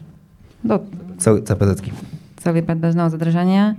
do 0.62 0.86
celý, 1.18 1.42
CPZ. 1.42 1.90
celý 2.38 2.62
predbežného 2.62 3.10
zadržania. 3.10 3.74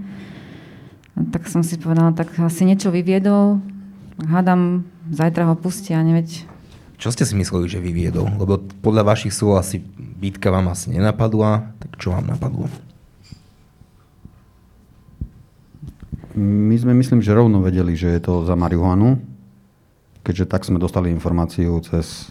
Tak 1.14 1.46
som 1.46 1.62
si 1.62 1.78
povedala, 1.78 2.16
tak 2.16 2.32
asi 2.40 2.64
niečo 2.64 2.88
vyviedol, 2.90 3.60
hádam, 4.26 4.88
zajtra 5.12 5.46
ho 5.46 5.54
pustia, 5.54 6.00
neveď. 6.00 6.48
Čo 7.02 7.10
ste 7.10 7.26
si 7.26 7.34
mysleli, 7.34 7.66
že 7.66 7.82
vyviedol? 7.82 8.30
Lebo 8.38 8.62
podľa 8.78 9.02
vašich 9.02 9.34
slov 9.34 9.58
asi 9.58 9.82
bitka 10.22 10.54
vám 10.54 10.70
asi 10.70 10.94
nenapadla, 10.94 11.74
tak 11.82 11.98
čo 11.98 12.14
vám 12.14 12.30
napadlo? 12.30 12.70
My 16.38 16.78
sme, 16.78 16.94
myslím, 16.94 17.18
že 17.18 17.34
rovno 17.34 17.58
vedeli, 17.58 17.98
že 17.98 18.06
je 18.06 18.22
to 18.22 18.46
za 18.46 18.54
marihuanu, 18.54 19.18
keďže 20.22 20.46
tak 20.46 20.62
sme 20.62 20.78
dostali 20.78 21.10
informáciu 21.10 21.74
cez 21.82 22.30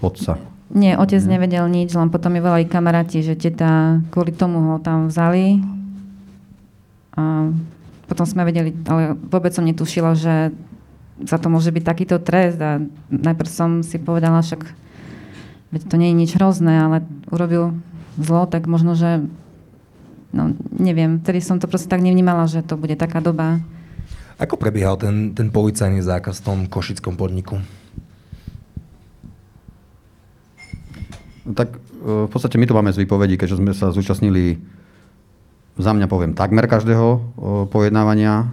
otca. 0.00 0.40
Nie, 0.72 0.96
otec 0.96 1.20
hmm. 1.20 1.32
nevedel 1.36 1.68
nič, 1.68 1.92
len 1.92 2.08
potom 2.08 2.32
mi 2.32 2.40
volali 2.40 2.64
kamaráti, 2.64 3.20
že 3.20 3.36
teta 3.36 4.00
kvôli 4.08 4.32
tomu 4.32 4.64
ho 4.72 4.76
tam 4.80 5.12
vzali. 5.12 5.60
A 7.20 7.52
potom 8.08 8.24
sme 8.24 8.48
vedeli, 8.48 8.72
ale 8.88 9.12
vôbec 9.28 9.52
som 9.52 9.68
netušila, 9.68 10.16
že 10.16 10.56
za 11.24 11.36
to 11.36 11.52
môže 11.52 11.72
byť 11.72 11.84
takýto 11.84 12.16
trest. 12.20 12.60
A 12.60 12.80
najprv 13.10 13.50
som 13.50 13.70
si 13.80 13.96
povedala, 14.00 14.44
však 14.44 14.64
veď 15.74 15.82
to 15.86 15.94
nie 15.96 16.12
je 16.12 16.20
nič 16.26 16.30
hrozné, 16.36 16.80
ale 16.80 16.96
urobil 17.28 17.76
zlo, 18.18 18.44
tak 18.46 18.66
možno, 18.66 18.98
že 18.98 19.24
no 20.30 20.54
neviem, 20.74 21.18
vtedy 21.22 21.42
som 21.42 21.58
to 21.58 21.70
proste 21.70 21.90
tak 21.90 22.02
nevnímala, 22.02 22.46
že 22.46 22.62
to 22.62 22.78
bude 22.78 22.94
taká 22.94 23.18
doba. 23.22 23.62
Ako 24.40 24.56
prebiehal 24.56 24.96
ten, 24.96 25.36
ten 25.36 25.52
policajný 25.52 26.00
zákaz 26.00 26.40
v 26.40 26.46
tom 26.46 26.58
košickom 26.64 27.14
podniku? 27.14 27.60
No 31.44 31.52
tak 31.52 31.76
e, 31.76 31.78
v 32.24 32.30
podstate 32.30 32.56
my 32.56 32.64
to 32.64 32.76
máme 32.76 32.90
z 32.94 33.04
výpovedí, 33.04 33.36
keďže 33.36 33.60
sme 33.60 33.72
sa 33.76 33.92
zúčastnili 33.92 34.56
za 35.78 35.90
mňa 35.94 36.06
poviem 36.10 36.32
takmer 36.34 36.66
každého 36.66 37.34
pojednávania, 37.70 38.48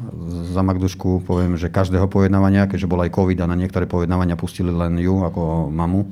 za 0.53 0.62
Magdušku 0.62 1.25
poviem, 1.25 1.58
že 1.58 1.71
každého 1.71 2.06
pojednávania, 2.12 2.69
keďže 2.69 2.89
bol 2.89 3.01
aj 3.03 3.15
COVID 3.15 3.39
a 3.43 3.49
na 3.49 3.58
niektoré 3.58 3.89
pojednávania 3.89 4.39
pustili 4.39 4.69
len 4.69 4.99
ju 5.01 5.25
ako 5.25 5.73
mamu, 5.73 6.08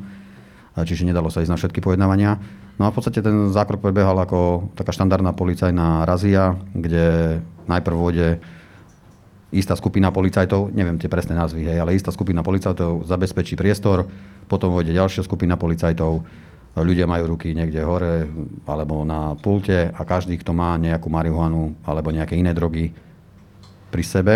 čiže 0.76 1.08
nedalo 1.08 1.32
sa 1.32 1.46
ísť 1.46 1.52
na 1.52 1.60
všetky 1.60 1.80
pojednávania. 1.80 2.42
No 2.76 2.88
a 2.88 2.92
v 2.92 2.96
podstate 3.00 3.24
ten 3.24 3.56
zákrok 3.56 3.80
prebehal 3.80 4.20
ako 4.20 4.72
taká 4.76 4.92
štandardná 4.92 5.32
policajná 5.32 6.04
razia, 6.04 6.60
kde 6.76 7.40
najprv 7.72 7.96
vode 7.96 8.28
istá 9.56 9.80
skupina 9.80 10.12
policajtov, 10.12 10.76
neviem 10.76 11.00
tie 11.00 11.08
presné 11.08 11.32
názvy, 11.40 11.64
hej, 11.64 11.80
ale 11.80 11.96
istá 11.96 12.12
skupina 12.12 12.44
policajtov 12.44 13.08
zabezpečí 13.08 13.56
priestor, 13.56 14.04
potom 14.52 14.76
vode 14.76 14.92
ďalšia 14.92 15.24
skupina 15.24 15.56
policajtov, 15.56 16.28
ľudia 16.76 17.08
majú 17.08 17.36
ruky 17.36 17.56
niekde 17.56 17.80
hore 17.88 18.28
alebo 18.68 19.08
na 19.08 19.40
pulte 19.40 19.88
a 19.92 20.02
každý, 20.04 20.36
kto 20.36 20.52
má 20.52 20.76
nejakú 20.76 21.08
marihuanu 21.08 21.80
alebo 21.88 22.12
nejaké 22.12 22.36
iné 22.36 22.52
drogy 22.52 22.92
pri 23.92 24.04
sebe, 24.04 24.36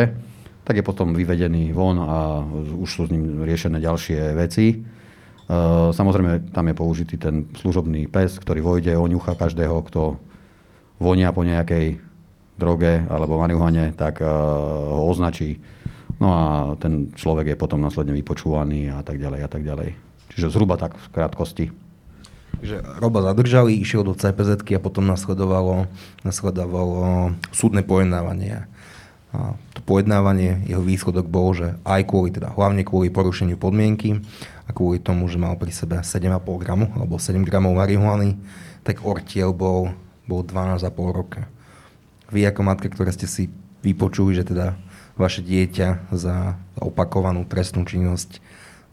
tak 0.64 0.80
je 0.80 0.86
potom 0.86 1.12
vyvedený 1.12 1.76
von 1.76 2.00
a 2.00 2.46
už 2.80 2.90
sú 2.90 3.02
s 3.10 3.12
ním 3.12 3.44
riešené 3.44 3.84
ďalšie 3.84 4.38
veci. 4.40 4.80
Eh, 5.50 5.90
samozrejme, 5.92 6.54
tam 6.54 6.70
je 6.70 6.76
použitý 6.78 7.16
ten 7.18 7.50
služobný 7.58 8.06
pes, 8.08 8.38
ktorý 8.38 8.62
vojde, 8.62 8.94
oňucha 8.96 9.34
každého, 9.34 9.82
kto 9.90 10.22
vonia 11.02 11.34
po 11.34 11.42
nejakej 11.42 12.00
droge 12.60 13.02
alebo 13.08 13.40
marihuane, 13.40 13.96
tak 13.96 14.20
uh, 14.20 14.28
ho 15.00 15.08
označí. 15.08 15.64
No 16.20 16.28
a 16.36 16.44
ten 16.76 17.16
človek 17.16 17.56
je 17.56 17.58
potom 17.58 17.80
následne 17.80 18.12
vypočúvaný 18.12 18.92
a 18.92 19.00
tak 19.00 19.16
ďalej 19.16 19.40
a 19.40 19.50
tak 19.50 19.64
ďalej. 19.64 19.96
Čiže 20.36 20.52
zhruba 20.52 20.76
tak 20.76 21.00
v 21.00 21.08
krátkosti. 21.16 21.66
Že 22.60 22.84
Roba 23.00 23.24
zadržali, 23.24 23.80
išiel 23.80 24.04
do 24.04 24.16
CPZ 24.16 24.64
a 24.64 24.80
potom 24.84 25.08
nasledovalo, 25.08 25.88
nasledovalo 26.28 27.32
súdne 27.56 27.82
pojednávanie. 27.82 28.68
A 29.30 29.54
to 29.78 29.86
pojednávanie, 29.86 30.66
jeho 30.66 30.82
výsledok 30.82 31.30
bol, 31.30 31.54
že 31.54 31.78
aj 31.86 32.02
kvôli, 32.10 32.34
teda 32.34 32.50
hlavne 32.58 32.82
kvôli 32.82 33.14
porušeniu 33.14 33.62
podmienky, 33.62 34.26
a 34.70 34.74
kvôli 34.74 35.02
tomu, 35.02 35.26
že 35.26 35.42
mal 35.42 35.58
pri 35.58 35.74
sebe 35.74 35.98
7,5 36.06 36.46
gramu 36.62 36.94
alebo 36.94 37.18
7 37.18 37.42
gramov 37.42 37.74
marihuany, 37.74 38.38
tak 38.86 39.02
ortiel 39.02 39.50
bol, 39.50 39.98
bol 40.30 40.46
12,5 40.46 40.94
roka. 41.10 41.50
Vy 42.30 42.46
ako 42.46 42.62
matka, 42.62 42.86
ktoré 42.86 43.10
ste 43.10 43.26
si 43.26 43.50
vypočuli, 43.82 44.38
že 44.38 44.46
teda 44.46 44.78
vaše 45.18 45.42
dieťa 45.42 46.14
za 46.14 46.62
opakovanú 46.78 47.50
trestnú 47.50 47.82
činnosť 47.82 48.38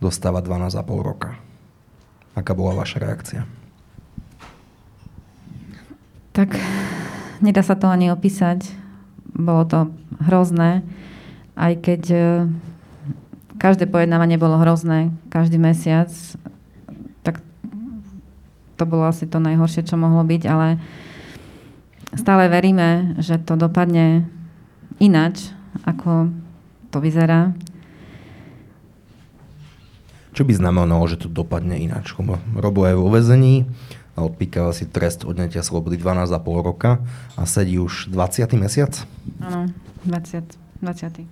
dostáva 0.00 0.40
12,5 0.40 0.80
roka. 1.04 1.36
Aká 2.36 2.52
bola 2.52 2.76
vaša 2.76 3.00
reakcia? 3.00 3.42
Tak 6.36 6.52
nedá 7.40 7.64
sa 7.64 7.80
to 7.80 7.88
ani 7.88 8.12
opísať. 8.12 8.68
Bolo 9.32 9.64
to 9.64 9.78
hrozné, 10.20 10.84
aj 11.56 11.72
keď 11.80 12.02
e, 12.12 12.20
každé 13.56 13.88
pojednávanie 13.88 14.36
bolo 14.36 14.60
hrozné, 14.60 15.12
každý 15.32 15.56
mesiac, 15.56 16.12
tak 17.24 17.40
to 18.76 18.84
bolo 18.84 19.08
asi 19.08 19.24
to 19.24 19.40
najhoršie, 19.40 19.84
čo 19.84 19.96
mohlo 19.96 20.20
byť, 20.24 20.42
ale 20.48 20.80
stále 22.16 22.48
veríme, 22.52 23.16
že 23.20 23.40
to 23.40 23.56
dopadne 23.56 24.28
inač, 25.00 25.52
ako 25.84 26.32
to 26.92 27.00
vyzerá. 27.00 27.52
Čo 30.36 30.44
by 30.44 30.52
znamenalo, 30.52 31.08
že 31.08 31.16
to 31.16 31.32
dopadne 31.32 31.80
ináč? 31.80 32.12
Robo 32.52 32.84
je 32.84 32.92
vo 32.92 33.08
vezení 33.08 33.64
a 34.20 34.28
odpíkava 34.28 34.76
si 34.76 34.84
trest 34.84 35.24
odňatia 35.24 35.64
slobody 35.64 35.96
12,5 35.96 36.36
roka 36.60 37.00
a 37.40 37.48
sedí 37.48 37.80
už 37.80 38.12
20. 38.12 38.44
mesiac? 38.60 38.92
Áno, 39.40 39.72
20. 40.04 40.44
20. 40.84 41.24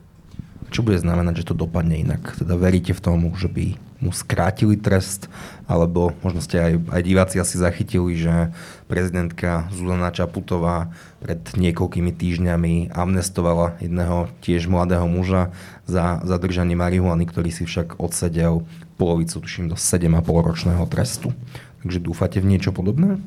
Čo 0.72 0.80
bude 0.80 0.96
znamenať, 0.96 1.44
že 1.44 1.52
to 1.52 1.54
dopadne 1.68 2.00
inak? 2.00 2.32
Teda 2.32 2.56
veríte 2.56 2.96
v 2.96 3.04
tomu, 3.04 3.28
že 3.36 3.52
by 3.52 3.76
mu 4.00 4.12
skrátili 4.12 4.76
trest, 4.76 5.32
alebo 5.64 6.12
možno 6.20 6.44
ste 6.44 6.60
aj, 6.60 6.72
aj 6.92 7.02
diváci 7.04 7.36
asi 7.40 7.56
zachytili, 7.56 8.16
že 8.20 8.52
prezidentka 8.84 9.68
Zuzana 9.72 10.12
Čaputová 10.12 10.92
pred 11.24 11.40
niekoľkými 11.56 12.12
týždňami 12.12 12.92
amnestovala 12.92 13.80
jedného 13.80 14.28
tiež 14.44 14.68
mladého 14.68 15.08
muža 15.08 15.56
za 15.88 16.20
zadržanie 16.24 16.76
marihuany, 16.76 17.24
ktorý 17.24 17.48
si 17.48 17.64
však 17.64 17.96
odsedel 17.96 18.68
polovicu, 18.96 19.40
tuším, 19.40 19.68
do 19.68 19.76
7,5 19.76 20.24
ročného 20.26 20.84
trestu. 20.86 21.34
Takže 21.82 21.98
dúfate 22.00 22.38
v 22.40 22.48
niečo 22.48 22.72
podobné? 22.72 23.20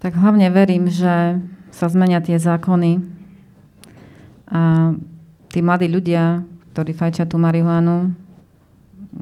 Tak 0.00 0.16
hlavne 0.16 0.48
verím, 0.52 0.88
že 0.88 1.40
sa 1.70 1.86
zmenia 1.88 2.20
tie 2.20 2.36
zákony 2.36 3.00
a 4.50 4.92
tí 5.48 5.58
mladí 5.62 5.86
ľudia, 5.86 6.42
ktorí 6.74 6.92
fajčia 6.92 7.24
tú 7.24 7.38
marihuanu, 7.38 8.12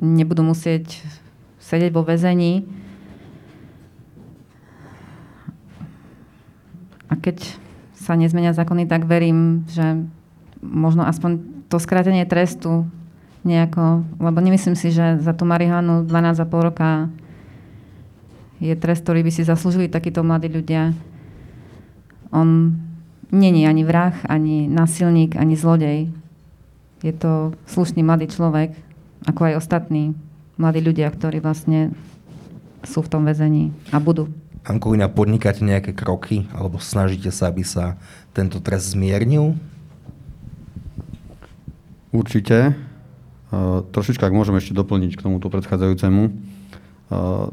nebudú 0.00 0.42
musieť 0.44 1.00
sedieť 1.60 1.92
vo 1.92 2.04
väzení. 2.04 2.64
A 7.08 7.16
keď 7.16 7.44
sa 7.96 8.16
nezmenia 8.16 8.56
zákony, 8.56 8.88
tak 8.88 9.04
verím, 9.04 9.68
že 9.68 10.04
možno 10.64 11.04
aspoň 11.04 11.40
to 11.68 11.76
skrátenie 11.76 12.24
trestu 12.24 12.88
nejako, 13.46 14.02
lebo 14.18 14.38
nemyslím 14.42 14.74
si, 14.74 14.90
že 14.90 15.18
za 15.22 15.32
tú 15.34 15.46
marihuanu 15.46 16.06
12,5 16.06 16.48
roka 16.62 17.10
je 18.58 18.74
trest, 18.74 19.06
ktorý 19.06 19.22
by 19.22 19.30
si 19.30 19.46
zaslúžili 19.46 19.86
takíto 19.86 20.26
mladí 20.26 20.50
ľudia. 20.50 20.90
On 22.34 22.74
není 23.30 23.64
ani 23.64 23.86
vrah, 23.86 24.14
ani 24.26 24.66
násilník, 24.66 25.38
ani 25.38 25.54
zlodej. 25.54 26.10
Je 27.06 27.14
to 27.14 27.54
slušný 27.70 28.02
mladý 28.02 28.26
človek, 28.26 28.74
ako 29.30 29.40
aj 29.46 29.58
ostatní 29.62 30.18
mladí 30.58 30.82
ľudia, 30.82 31.06
ktorí 31.14 31.38
vlastne 31.38 31.94
sú 32.82 33.06
v 33.06 33.10
tom 33.10 33.22
väzení 33.22 33.70
a 33.94 34.02
budú. 34.02 34.26
Ankolina, 34.66 35.06
podnikáte 35.06 35.62
nejaké 35.62 35.94
kroky 35.94 36.50
alebo 36.50 36.82
snažíte 36.82 37.30
sa, 37.30 37.48
aby 37.48 37.62
sa 37.62 37.96
tento 38.34 38.58
trest 38.58 38.92
zmiernil? 38.92 39.54
Určite. 42.10 42.87
Uh, 43.48 43.80
trošička, 43.90 44.28
ak 44.28 44.36
môžem 44.36 44.60
ešte 44.60 44.76
doplniť 44.76 45.16
k 45.16 45.24
tomuto 45.24 45.48
predchádzajúcemu. 45.48 46.22
Uh, 47.08 47.48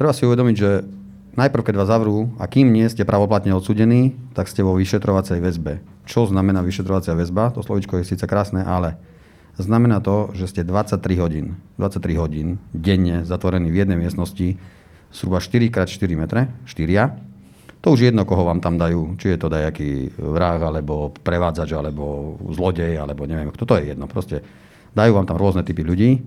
treba 0.00 0.12
si 0.16 0.24
uvedomiť, 0.24 0.56
že 0.56 0.88
najprv, 1.36 1.62
keď 1.68 1.74
vás 1.76 1.92
zavrú 1.92 2.32
a 2.40 2.48
kým 2.48 2.72
nie 2.72 2.88
ste 2.88 3.04
pravoplatne 3.04 3.52
odsudení, 3.52 4.16
tak 4.32 4.48
ste 4.48 4.64
vo 4.64 4.72
vyšetrovacej 4.72 5.44
väzbe. 5.44 5.84
Čo 6.08 6.24
znamená 6.24 6.64
vyšetrovacia 6.64 7.12
väzba? 7.12 7.52
To 7.52 7.60
slovičko 7.60 8.00
je 8.00 8.08
síce 8.08 8.24
krásne, 8.24 8.64
ale 8.64 8.96
Znamená 9.58 9.98
to, 9.98 10.30
že 10.38 10.46
ste 10.54 10.62
23 10.62 11.02
hodín, 11.18 11.58
23 11.82 12.14
hodín 12.14 12.62
denne 12.70 13.26
zatvorení 13.26 13.74
v 13.74 13.82
jednej 13.82 13.98
miestnosti, 13.98 14.54
zhruba 15.10 15.42
4x4 15.42 16.10
metre, 16.14 16.54
4. 16.62 17.82
To 17.82 17.90
už 17.90 18.10
jedno, 18.10 18.22
koho 18.22 18.46
vám 18.46 18.62
tam 18.62 18.78
dajú, 18.78 19.18
či 19.18 19.34
je 19.34 19.38
to 19.38 19.50
dajaký 19.50 20.14
vrah, 20.14 20.62
alebo 20.62 21.10
prevádzač, 21.10 21.74
alebo 21.74 22.38
zlodej, 22.54 23.02
alebo 23.02 23.26
neviem, 23.26 23.50
kto 23.50 23.66
to 23.66 23.74
je 23.82 23.94
jedno. 23.94 24.06
Proste 24.06 24.46
dajú 24.98 25.14
vám 25.14 25.30
tam 25.30 25.38
rôzne 25.38 25.62
typy 25.62 25.86
ľudí. 25.86 26.18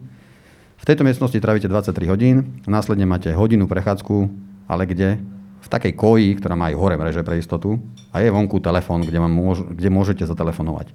V 0.81 0.85
tejto 0.87 1.03
miestnosti 1.03 1.35
trávite 1.37 1.67
23 1.67 1.93
hodín, 2.07 2.57
následne 2.65 3.03
máte 3.03 3.29
hodinu 3.35 3.67
prechádzku, 3.67 4.31
ale 4.65 4.87
kde? 4.87 5.19
V 5.61 5.67
takej 5.69 5.93
koji, 5.93 6.41
ktorá 6.41 6.57
má 6.57 6.73
aj 6.73 6.79
hore 6.79 6.95
mreže 6.97 7.21
pre 7.21 7.37
istotu 7.37 7.77
a 8.09 8.23
je 8.23 8.33
vonku 8.33 8.57
telefón, 8.63 9.05
kde, 9.05 9.21
môž, 9.21 9.61
kde 9.61 9.93
môžete 9.93 10.23
zatelefonovať. 10.25 10.89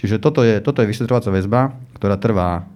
Čiže 0.00 0.18
toto 0.18 0.42
je, 0.42 0.58
toto 0.58 0.82
je 0.82 0.90
vyšetrovacia 0.90 1.30
väzba, 1.30 1.78
ktorá 1.94 2.18
trvá 2.18 2.66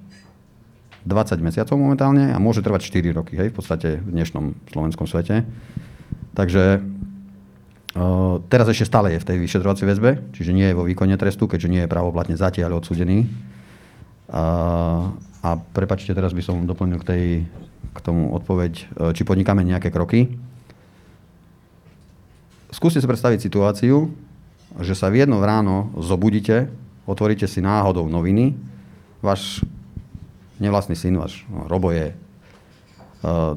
20 1.09 1.43
mesiacov 1.43 1.75
momentálne 1.75 2.31
a 2.31 2.39
môže 2.39 2.63
trvať 2.63 2.87
4 2.87 3.19
roky, 3.19 3.35
hej, 3.35 3.51
v 3.51 3.57
podstate 3.59 3.99
v 3.99 4.09
dnešnom 4.15 4.55
slovenskom 4.71 5.11
svete. 5.11 5.43
Takže 6.39 6.79
uh, 6.79 8.39
teraz 8.47 8.71
ešte 8.71 8.87
stále 8.87 9.19
je 9.19 9.23
v 9.25 9.27
tej 9.27 9.37
vyšetrovacej 9.43 9.87
väzbe, 9.91 10.11
čiže 10.39 10.55
nie 10.55 10.71
je 10.71 10.79
vo 10.79 10.87
výkone 10.87 11.19
trestu, 11.19 11.51
keďže 11.51 11.73
nie 11.73 11.83
je 11.83 11.91
pravoplatne 11.91 12.39
zatiaľ 12.39 12.79
odsudený. 12.79 13.27
Uh, 14.29 15.17
a 15.41 15.57
prepačte, 15.73 16.13
teraz 16.13 16.37
by 16.37 16.45
som 16.45 16.69
doplnil 16.69 17.01
k, 17.01 17.09
tej, 17.09 17.25
k 17.97 17.99
tomu 18.05 18.31
odpoveď, 18.37 18.73
uh, 18.97 19.11
či 19.17 19.25
podnikáme 19.25 19.65
nejaké 19.65 19.89
kroky. 19.89 20.37
Skúste 22.69 23.01
si 23.01 23.09
predstaviť 23.09 23.41
situáciu, 23.41 24.13
že 24.85 24.93
sa 24.93 25.09
v 25.09 25.25
jedno 25.25 25.41
ráno 25.41 25.89
zobudíte 25.97 26.69
otvoríte 27.09 27.49
si 27.49 27.65
náhodou 27.65 28.05
noviny, 28.05 28.53
váš 29.25 29.65
nevlastný 30.61 30.93
syn, 30.93 31.17
váš 31.17 31.49
Robo 31.49 31.89
je, 31.89 32.13
uh, 32.13 33.57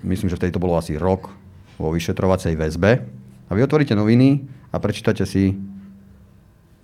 myslím, 0.00 0.32
že 0.32 0.40
vtedy 0.40 0.56
to 0.56 0.64
bolo 0.64 0.80
asi 0.80 0.96
rok 0.96 1.28
vo 1.76 1.92
vyšetrovacej 1.92 2.56
väzbe, 2.56 3.04
a 3.46 3.50
vy 3.52 3.60
otvoríte 3.60 3.92
noviny 3.92 4.48
a 4.72 4.80
prečítate 4.80 5.28
si, 5.28 5.52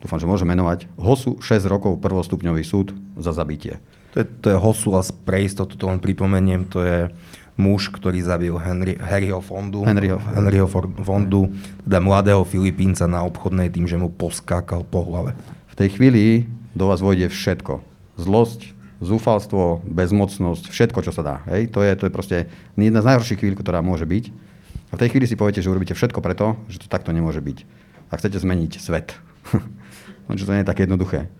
dúfam, 0.00 0.20
že 0.20 0.28
môžem 0.28 0.48
menovať, 0.48 0.90
HOSu 0.96 1.40
6 1.40 1.66
rokov 1.66 1.98
prvostupňový 2.00 2.62
súd 2.62 2.92
za 3.16 3.32
zabitie. 3.32 3.80
To 4.16 4.22
je, 4.22 4.26
to 4.28 4.46
je 4.52 4.56
HOSu 4.56 4.96
a 4.96 5.02
pre 5.24 5.44
istotu 5.44 5.76
to 5.76 5.88
len 5.88 6.00
pripomeniem, 6.00 6.68
to 6.68 6.80
je 6.85 6.98
muž, 7.56 7.88
ktorý 7.88 8.20
zabil 8.20 8.52
Henry, 8.61 9.00
Harryho 9.00 9.40
Fondu, 9.40 9.82
Henryho. 9.85 10.20
Henryho 10.20 10.68
Fondu, 11.04 11.48
teda 11.85 11.98
mladého 12.04 12.44
Filipínca 12.44 13.09
na 13.09 13.24
obchodnej 13.24 13.72
tým, 13.72 13.88
že 13.88 13.96
mu 13.96 14.12
poskákal 14.12 14.85
po 14.85 15.04
hlave. 15.09 15.32
V 15.72 15.74
tej 15.76 15.96
chvíli 15.96 16.44
do 16.76 16.92
vás 16.92 17.00
vojde 17.00 17.32
všetko. 17.32 17.80
Zlosť, 18.20 18.76
zúfalstvo, 19.00 19.85
bezmocnosť, 19.85 20.68
všetko, 20.68 21.00
čo 21.04 21.12
sa 21.12 21.22
dá. 21.24 21.37
Hej? 21.48 21.72
To, 21.72 21.80
je, 21.80 21.92
to 21.96 22.04
je 22.09 22.12
proste 22.12 22.37
jedna 22.76 23.00
z 23.00 23.09
najhorších 23.12 23.40
chvíľ, 23.40 23.56
ktorá 23.56 23.80
môže 23.80 24.04
byť. 24.04 24.24
A 24.92 24.94
v 24.96 25.00
tej 25.02 25.11
chvíli 25.12 25.26
si 25.28 25.37
poviete, 25.37 25.61
že 25.64 25.72
urobíte 25.72 25.96
všetko 25.96 26.20
preto, 26.20 26.56
že 26.68 26.80
to 26.80 26.92
takto 26.92 27.12
nemôže 27.12 27.40
byť. 27.40 27.59
A 28.12 28.20
chcete 28.20 28.40
zmeniť 28.40 28.72
svet. 28.80 29.16
Lenže 30.27 30.47
to 30.47 30.55
nie 30.55 30.62
je 30.62 30.71
také 30.71 30.85
jednoduché. 30.87 31.31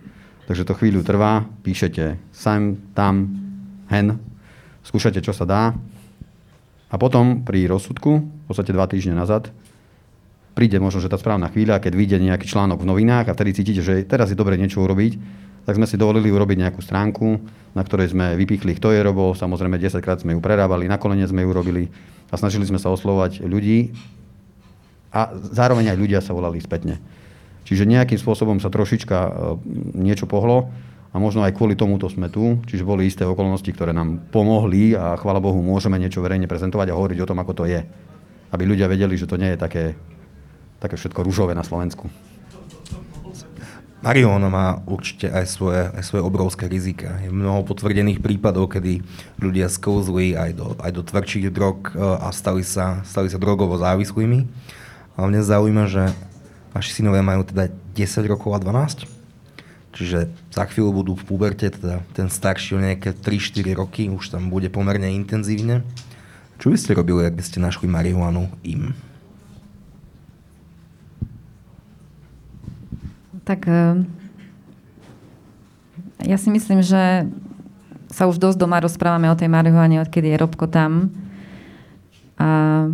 Takže 0.47 0.63
to 0.63 0.77
chvíľu 0.79 1.03
trvá, 1.03 1.43
píšete 1.63 2.15
sem, 2.31 2.79
tam, 2.95 3.35
hen, 3.91 4.15
skúšate, 4.87 5.19
čo 5.19 5.35
sa 5.35 5.43
dá 5.43 5.75
a 6.87 6.95
potom 6.95 7.43
pri 7.43 7.67
rozsudku, 7.67 8.11
v 8.23 8.45
podstate 8.47 8.71
dva 8.71 8.87
týždne 8.87 9.19
nazad, 9.19 9.51
príde 10.55 10.79
možno, 10.79 11.03
že 11.03 11.11
tá 11.11 11.19
správna 11.19 11.51
chvíľa, 11.51 11.83
keď 11.83 11.93
vyjde 11.93 12.17
nejaký 12.23 12.47
článok 12.47 12.81
v 12.81 12.89
novinách 12.89 13.27
a 13.27 13.35
vtedy 13.35 13.51
cítite, 13.59 13.83
že 13.83 14.07
teraz 14.07 14.31
je 14.31 14.39
dobre 14.39 14.55
niečo 14.55 14.79
urobiť, 14.79 15.19
tak 15.67 15.75
sme 15.75 15.83
si 15.83 15.99
dovolili 15.99 16.31
urobiť 16.31 16.63
nejakú 16.63 16.79
stránku, 16.79 17.43
na 17.75 17.83
ktorej 17.83 18.15
sme 18.15 18.39
vypichli, 18.39 18.79
kto 18.79 18.95
je 18.95 19.03
robo, 19.03 19.35
samozrejme 19.35 19.75
10 19.75 19.99
krát 19.99 20.23
sme 20.23 20.31
ju 20.31 20.39
prerábali, 20.39 20.87
nakoniec 20.87 21.27
sme 21.27 21.43
ju 21.43 21.51
robili 21.51 21.91
a 22.31 22.39
snažili 22.39 22.63
sme 22.63 22.79
sa 22.79 22.87
oslovať 22.87 23.43
ľudí 23.43 23.91
a 25.11 25.35
zároveň 25.35 25.91
aj 25.91 25.97
ľudia 25.99 26.19
sa 26.23 26.31
volali 26.31 26.63
spätne. 26.63 27.03
Čiže 27.67 27.83
nejakým 27.83 28.15
spôsobom 28.15 28.63
sa 28.63 28.71
trošička 28.71 29.17
e, 29.19 29.31
niečo 29.99 30.23
pohlo 30.23 30.71
a 31.11 31.19
možno 31.19 31.43
aj 31.43 31.51
kvôli 31.51 31.75
tomuto 31.75 32.07
sme 32.07 32.31
tu, 32.31 32.63
čiže 32.63 32.87
boli 32.87 33.11
isté 33.11 33.27
okolnosti, 33.27 33.67
ktoré 33.67 33.91
nám 33.91 34.31
pomohli 34.31 34.95
a 34.95 35.19
chvála 35.19 35.43
Bohu 35.43 35.59
môžeme 35.59 35.99
niečo 35.99 36.23
verejne 36.23 36.47
prezentovať 36.47 36.95
a 36.95 36.97
hovoriť 36.97 37.19
o 37.19 37.27
tom, 37.27 37.43
ako 37.43 37.51
to 37.51 37.63
je. 37.67 37.83
Aby 38.55 38.63
ľudia 38.63 38.87
vedeli, 38.87 39.19
že 39.19 39.27
to 39.27 39.35
nie 39.35 39.51
je 39.51 39.59
také, 39.59 39.99
také 40.79 40.95
všetko 40.95 41.27
rúžové 41.27 41.51
na 41.51 41.67
Slovensku. 41.67 42.07
Marihuana 43.99 44.47
má 44.47 44.67
určite 44.87 45.27
aj 45.27 45.45
svoje, 45.51 45.83
aj 45.91 46.03
svoje 46.07 46.23
obrovské 46.23 46.71
rizika. 46.71 47.19
Je 47.19 47.33
mnoho 47.33 47.67
potvrdených 47.67 48.23
prípadov, 48.23 48.71
kedy 48.71 49.03
ľudia 49.43 49.67
skouzli 49.67 50.37
aj 50.37 50.51
do, 50.55 50.67
aj 50.79 50.91
do 50.95 51.03
tvrdších 51.03 51.51
drog 51.51 51.91
e, 51.91 51.99
a 51.99 52.31
stali 52.31 52.63
sa, 52.63 53.03
stali 53.03 53.27
sa 53.27 53.41
drogovo 53.41 53.75
závislými. 53.75 54.47
Ale 55.17 55.25
mňa 55.33 55.41
zaujíma, 55.49 55.83
že 55.91 56.13
vaši 56.71 56.91
synovia 56.91 57.23
majú 57.23 57.43
teda 57.47 57.71
10 57.95 58.31
rokov 58.31 58.55
a 58.55 58.59
12? 58.59 59.07
Čiže 59.97 60.29
za 60.53 60.63
chvíľu 60.69 61.01
budú 61.01 61.13
v 61.17 61.25
puberte, 61.25 61.65
teda 61.73 62.05
ten 62.13 62.29
starší 62.29 62.77
o 62.77 62.83
nejaké 62.83 63.17
3-4 63.17 63.73
roky, 63.73 64.05
už 64.11 64.29
tam 64.29 64.53
bude 64.53 64.69
pomerne 64.69 65.09
intenzívne. 65.09 65.81
Čo 66.61 66.69
by 66.69 66.77
ste 66.77 66.97
robili, 66.97 67.25
ak 67.25 67.33
by 67.33 67.43
ste 67.45 67.57
našli 67.57 67.89
marihuanu 67.89 68.45
im? 68.61 68.93
Tak 73.41 73.65
eh, 73.65 74.05
ja 76.29 76.37
si 76.37 76.49
myslím, 76.53 76.85
že 76.85 77.25
sa 78.11 78.29
už 78.29 78.37
dosť 78.37 78.57
doma 78.57 78.81
rozprávame 78.81 79.29
o 79.29 79.37
tej 79.39 79.49
marihuane, 79.49 80.01
odkedy 80.01 80.33
je 80.33 80.41
Robko 80.41 80.65
tam. 80.69 81.09
A 82.37 82.85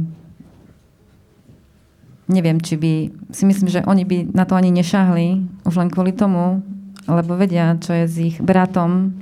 neviem, 2.34 2.58
či 2.58 2.74
by, 2.74 2.94
si 3.30 3.44
myslím, 3.46 3.70
že 3.70 3.86
oni 3.86 4.04
by 4.04 4.34
na 4.34 4.50
to 4.50 4.58
ani 4.58 4.74
nešahli, 4.74 5.46
už 5.70 5.78
len 5.78 5.94
kvôli 5.94 6.10
tomu, 6.18 6.66
lebo 7.06 7.38
vedia, 7.38 7.78
čo 7.78 7.94
je 7.94 8.06
s 8.10 8.16
ich 8.18 8.38
bratom 8.42 9.14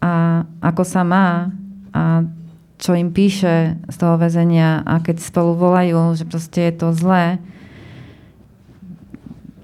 a 0.00 0.42
ako 0.64 0.82
sa 0.88 1.04
má 1.04 1.52
a 1.92 2.24
čo 2.80 2.96
im 2.96 3.12
píše 3.12 3.76
z 3.92 3.96
toho 4.00 4.16
väzenia 4.16 4.80
a 4.88 5.04
keď 5.04 5.20
spolu 5.20 5.52
volajú, 5.52 6.16
že 6.16 6.24
proste 6.24 6.72
je 6.72 6.74
to 6.80 6.96
zlé. 6.96 7.36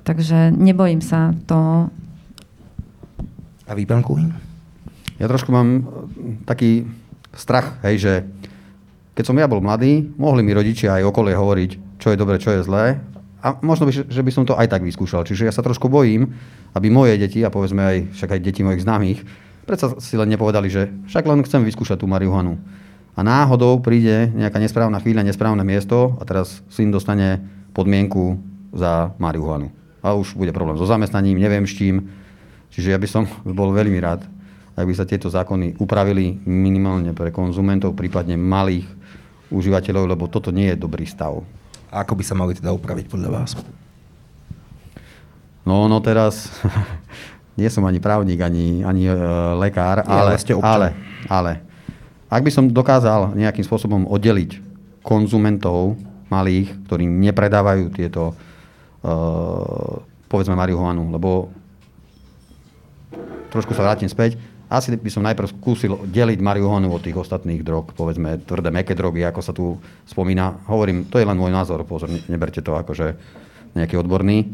Takže 0.04 0.52
nebojím 0.52 1.00
sa 1.00 1.32
toho. 1.48 1.88
A 3.66 3.72
vy, 3.72 3.88
pán 3.88 4.04
Kuhn? 4.04 4.36
Ja 5.16 5.26
trošku 5.26 5.48
mám 5.50 5.68
e, 5.72 5.82
taký 6.44 6.86
strach, 7.32 7.80
hej, 7.82 7.96
že 7.98 8.12
keď 9.16 9.24
som 9.24 9.40
ja 9.40 9.48
bol 9.48 9.64
mladý, 9.64 10.12
mohli 10.20 10.44
mi 10.44 10.52
rodičia 10.52 11.00
aj 11.00 11.08
okolie 11.08 11.32
hovoriť, 11.32 11.85
čo 12.06 12.14
je 12.14 12.22
dobre, 12.22 12.38
čo 12.38 12.54
je 12.54 12.62
zlé. 12.62 13.02
A 13.42 13.58
možno, 13.66 13.90
by, 13.90 14.06
že 14.06 14.22
by 14.22 14.30
som 14.30 14.46
to 14.46 14.54
aj 14.54 14.70
tak 14.70 14.86
vyskúšal. 14.86 15.26
Čiže 15.26 15.50
ja 15.50 15.50
sa 15.50 15.58
trošku 15.58 15.90
bojím, 15.90 16.38
aby 16.70 16.86
moje 16.86 17.18
deti, 17.18 17.42
a 17.42 17.50
povedzme 17.50 17.82
aj, 17.82 17.96
však 18.14 18.38
aj 18.38 18.40
deti 18.46 18.62
mojich 18.62 18.86
známych, 18.86 19.26
predsa 19.66 19.98
si 19.98 20.14
len 20.14 20.30
nepovedali, 20.30 20.70
že 20.70 20.86
však 21.10 21.26
len 21.26 21.42
chcem 21.42 21.66
vyskúšať 21.66 21.98
tú 21.98 22.06
marihuanu. 22.06 22.62
A 23.18 23.26
náhodou 23.26 23.82
príde 23.82 24.30
nejaká 24.38 24.62
nesprávna 24.62 25.02
chvíľa, 25.02 25.26
nesprávne 25.26 25.66
miesto 25.66 26.14
a 26.20 26.22
teraz 26.22 26.62
syn 26.70 26.94
dostane 26.94 27.42
podmienku 27.74 28.38
za 28.70 29.10
marihuanu. 29.18 29.74
A 29.98 30.14
už 30.14 30.38
bude 30.38 30.54
problém 30.54 30.78
so 30.78 30.86
zamestnaním, 30.86 31.42
neviem 31.42 31.66
s 31.66 31.74
čím. 31.74 32.06
Čiže 32.70 32.94
ja 32.94 32.98
by 33.02 33.08
som 33.10 33.26
bol 33.58 33.74
veľmi 33.74 33.98
rád, 33.98 34.22
ak 34.78 34.86
by 34.86 34.94
sa 34.94 35.10
tieto 35.10 35.26
zákony 35.26 35.82
upravili 35.82 36.38
minimálne 36.46 37.10
pre 37.18 37.34
konzumentov, 37.34 37.98
prípadne 37.98 38.38
malých 38.38 38.86
užívateľov, 39.50 40.14
lebo 40.14 40.30
toto 40.30 40.54
nie 40.54 40.70
je 40.70 40.78
dobrý 40.78 41.02
stav. 41.02 41.42
A 41.96 42.04
ako 42.04 42.12
by 42.20 42.24
sa 42.28 42.36
mali 42.36 42.52
teda 42.52 42.76
upraviť 42.76 43.08
podľa 43.08 43.30
vás? 43.32 43.56
No, 45.64 45.88
no 45.88 45.96
teraz 46.04 46.52
nie 47.58 47.72
som 47.72 47.88
ani 47.88 48.04
právnik, 48.04 48.36
ani, 48.44 48.84
ani 48.84 49.08
uh, 49.08 49.56
lekár, 49.56 50.04
ale, 50.04 50.36
ste 50.36 50.52
ale, 50.60 50.92
ale 51.24 51.64
ak 52.28 52.44
by 52.44 52.52
som 52.52 52.68
dokázal 52.68 53.32
nejakým 53.32 53.64
spôsobom 53.64 54.04
oddeliť 54.12 54.60
konzumentov 55.00 55.96
malých, 56.28 56.76
ktorí 56.84 57.08
nepredávajú 57.08 57.88
tieto, 57.96 58.36
uh, 59.00 59.96
povedzme, 60.28 60.52
marihuanu, 60.52 61.08
lebo 61.16 61.48
trošku 63.48 63.72
sa 63.72 63.88
vrátim 63.88 64.10
späť, 64.10 64.36
asi 64.66 64.98
by 64.98 65.10
som 65.10 65.22
najprv 65.22 65.46
skúsil 65.46 65.94
deliť 66.10 66.42
marihuanu 66.42 66.90
od 66.90 67.02
tých 67.02 67.14
ostatných 67.14 67.62
drog, 67.62 67.94
povedzme 67.94 68.42
tvrdé, 68.42 68.74
meké 68.74 68.98
drogy, 68.98 69.22
ako 69.22 69.40
sa 69.42 69.54
tu 69.54 69.78
spomína. 70.10 70.66
Hovorím, 70.66 71.06
to 71.06 71.22
je 71.22 71.28
len 71.28 71.38
môj 71.38 71.54
názor, 71.54 71.86
pozor, 71.86 72.10
neberte 72.26 72.58
to 72.58 72.74
akože 72.74 73.14
nejaký 73.78 73.94
odborný. 73.94 74.50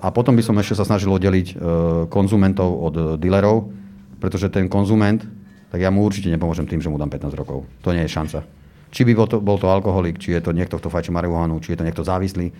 A 0.00 0.08
potom 0.14 0.38
by 0.38 0.42
som 0.46 0.56
ešte 0.56 0.78
sa 0.80 0.88
snažil 0.88 1.12
oddeliť 1.12 1.46
e, 1.52 1.54
konzumentov 2.08 2.72
od 2.72 2.94
dealerov, 3.20 3.68
pretože 4.16 4.48
ten 4.48 4.64
konzument, 4.64 5.20
tak 5.68 5.76
ja 5.76 5.92
mu 5.92 6.08
určite 6.08 6.32
nepomôžem 6.32 6.64
tým, 6.64 6.80
že 6.80 6.88
mu 6.88 6.96
dám 6.96 7.12
15 7.12 7.36
rokov. 7.36 7.68
To 7.84 7.92
nie 7.92 8.00
je 8.08 8.16
šanca. 8.16 8.48
Či 8.92 9.08
by 9.08 9.12
bol 9.12 9.28
to, 9.28 9.40
bol 9.44 9.60
to 9.60 9.68
alkoholik, 9.68 10.16
či 10.16 10.36
je 10.36 10.40
to 10.40 10.56
niekto, 10.56 10.80
kto 10.80 10.88
fajčí 10.88 11.12
marihuanu, 11.12 11.60
či 11.60 11.72
je 11.72 11.78
to 11.80 11.84
niekto 11.84 12.04
závislý. 12.04 12.52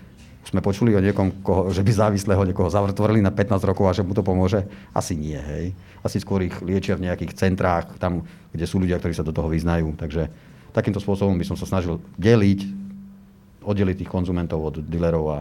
Sme 0.43 0.59
počuli 0.59 0.91
o 0.91 0.99
niekom, 0.99 1.39
koho, 1.39 1.71
že 1.71 1.81
by 1.81 1.91
závislého 1.91 2.43
niekoho 2.43 2.67
zatvorili 2.67 3.23
na 3.23 3.31
15 3.31 3.63
rokov 3.63 3.87
a 3.87 3.95
že 3.95 4.03
mu 4.03 4.11
to 4.11 4.21
pomôže? 4.21 4.67
Asi 4.91 5.15
nie, 5.15 5.39
hej. 5.39 5.71
Asi 6.03 6.19
skôr 6.19 6.43
ich 6.43 6.55
liečia 6.59 6.99
v 6.99 7.07
nejakých 7.07 7.33
centrách, 7.33 7.95
tam, 7.95 8.27
kde 8.51 8.67
sú 8.67 8.77
ľudia, 8.83 8.99
ktorí 8.99 9.15
sa 9.15 9.23
do 9.23 9.31
toho 9.31 9.47
vyznajú. 9.47 9.95
Takže 9.95 10.27
takýmto 10.75 10.99
spôsobom 10.99 11.39
by 11.39 11.47
som 11.47 11.55
sa 11.55 11.63
snažil 11.63 12.03
deliť, 12.19 12.59
oddeliť 13.63 14.03
tých 14.03 14.11
konzumentov 14.11 14.59
od 14.59 14.75
dealerov 14.83 15.25
a 15.31 15.39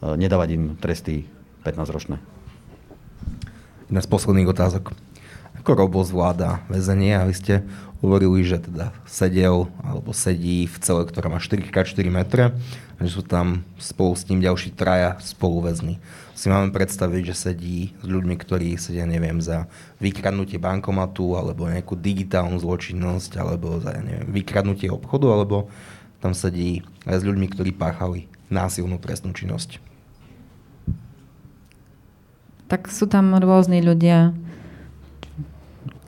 E, 0.00 0.16
nedávať 0.16 0.48
im 0.56 0.64
tresty 0.80 1.28
15-ročné. 1.64 2.16
Jedna 3.92 4.00
z 4.00 4.08
posledných 4.08 4.48
otázok. 4.48 4.96
Ako 5.60 5.76
Robo 5.76 6.00
zvláda 6.00 6.64
väzenie 6.72 7.20
a 7.20 7.28
vy 7.28 7.36
ste 7.36 7.54
hovorili, 8.00 8.40
že 8.48 8.64
teda 8.64 8.96
sedel 9.04 9.68
alebo 9.84 10.16
sedí 10.16 10.64
v 10.64 10.76
cele, 10.80 11.04
ktorá 11.04 11.28
má 11.28 11.36
4x4 11.36 12.08
metre 12.08 12.56
a 12.96 13.00
že 13.04 13.12
sú 13.12 13.20
tam 13.20 13.60
spolu 13.76 14.16
s 14.16 14.24
ním 14.32 14.40
ďalší 14.40 14.72
traja 14.72 15.20
spoluväzni. 15.20 16.00
Si 16.32 16.48
máme 16.48 16.72
predstaviť, 16.72 17.36
že 17.36 17.52
sedí 17.52 17.92
s 18.00 18.06
ľuďmi, 18.08 18.40
ktorí 18.40 18.80
sedia, 18.80 19.04
neviem, 19.04 19.36
za 19.44 19.68
vykradnutie 20.00 20.56
bankomatu 20.56 21.36
alebo 21.36 21.68
nejakú 21.68 21.92
digitálnu 21.92 22.56
zločinnosť 22.56 23.36
alebo 23.36 23.84
za, 23.84 24.00
neviem, 24.00 24.32
vykradnutie 24.32 24.88
obchodu, 24.88 25.28
alebo 25.28 25.68
tam 26.24 26.32
sedí 26.32 26.80
aj 27.04 27.20
s 27.20 27.26
ľuďmi, 27.28 27.46
ktorí 27.52 27.76
páchali 27.76 28.32
násilnú 28.48 28.96
trestnú 28.96 29.36
činnosť 29.36 29.90
tak 32.70 32.86
sú 32.86 33.10
tam 33.10 33.34
rôzni 33.34 33.82
ľudia. 33.82 34.30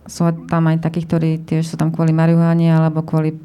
Sú 0.07 0.27
tam 0.51 0.67
aj 0.67 0.83
takí, 0.83 1.07
ktorí 1.07 1.43
tiež 1.47 1.75
sú 1.75 1.75
tam 1.79 1.95
kvôli 1.95 2.11
marihuane 2.11 2.67
alebo 2.75 3.07
kvôli 3.07 3.38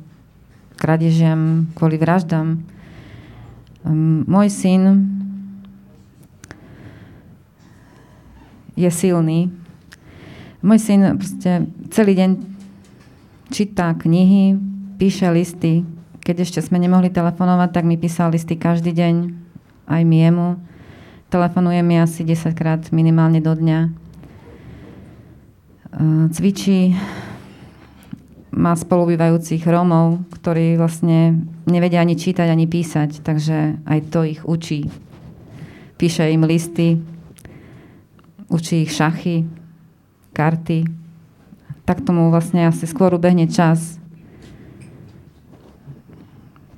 kradežiam, 0.78 1.70
kvôli 1.74 1.98
vraždám. 1.98 2.62
Um, 3.86 4.26
môj 4.26 4.50
syn 4.50 4.84
je 8.78 8.90
silný. 8.94 9.50
Môj 10.62 10.80
syn 10.82 11.02
proste 11.18 11.66
celý 11.90 12.14
deň 12.18 12.32
číta 13.50 13.94
knihy, 13.98 14.58
píše 15.02 15.30
listy. 15.34 15.86
Keď 16.22 16.44
ešte 16.44 16.60
sme 16.62 16.78
nemohli 16.78 17.10
telefonovať, 17.10 17.70
tak 17.74 17.84
mi 17.88 17.96
písal 17.96 18.34
listy 18.36 18.60
každý 18.60 18.92
deň, 18.94 19.16
aj 19.88 20.02
mi 20.04 20.22
jemu. 20.22 20.60
Telefonuje 21.28 21.82
mi 21.84 22.00
asi 22.00 22.24
10 22.24 22.56
krát 22.56 22.82
minimálne 22.92 23.40
do 23.40 23.52
dňa. 23.52 24.07
E, 25.98 26.30
cvičí, 26.30 26.94
má 28.54 28.74
spolubývajúcich 28.74 29.66
Rómov, 29.66 30.30
ktorí 30.34 30.78
vlastne 30.78 31.46
nevedia 31.66 32.02
ani 32.02 32.18
čítať, 32.18 32.50
ani 32.50 32.66
písať, 32.66 33.22
takže 33.22 33.82
aj 33.86 34.00
to 34.14 34.26
ich 34.26 34.42
učí. 34.46 34.90
Píše 35.98 36.30
im 36.30 36.46
listy, 36.46 37.02
učí 38.50 38.86
ich 38.86 38.94
šachy, 38.94 39.50
karty. 40.34 40.86
Tak 41.86 42.06
tomu 42.06 42.30
vlastne 42.30 42.70
asi 42.70 42.86
skôr 42.86 43.14
ubehne 43.14 43.50
čas. 43.50 43.98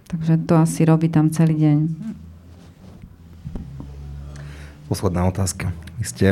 Takže 0.10 0.42
to 0.48 0.58
asi 0.58 0.88
robí 0.88 1.12
tam 1.12 1.30
celý 1.30 1.60
deň. 1.60 1.78
Posledná 4.90 5.28
otázka. 5.30 5.70
Vy 6.02 6.06
ste 6.06 6.26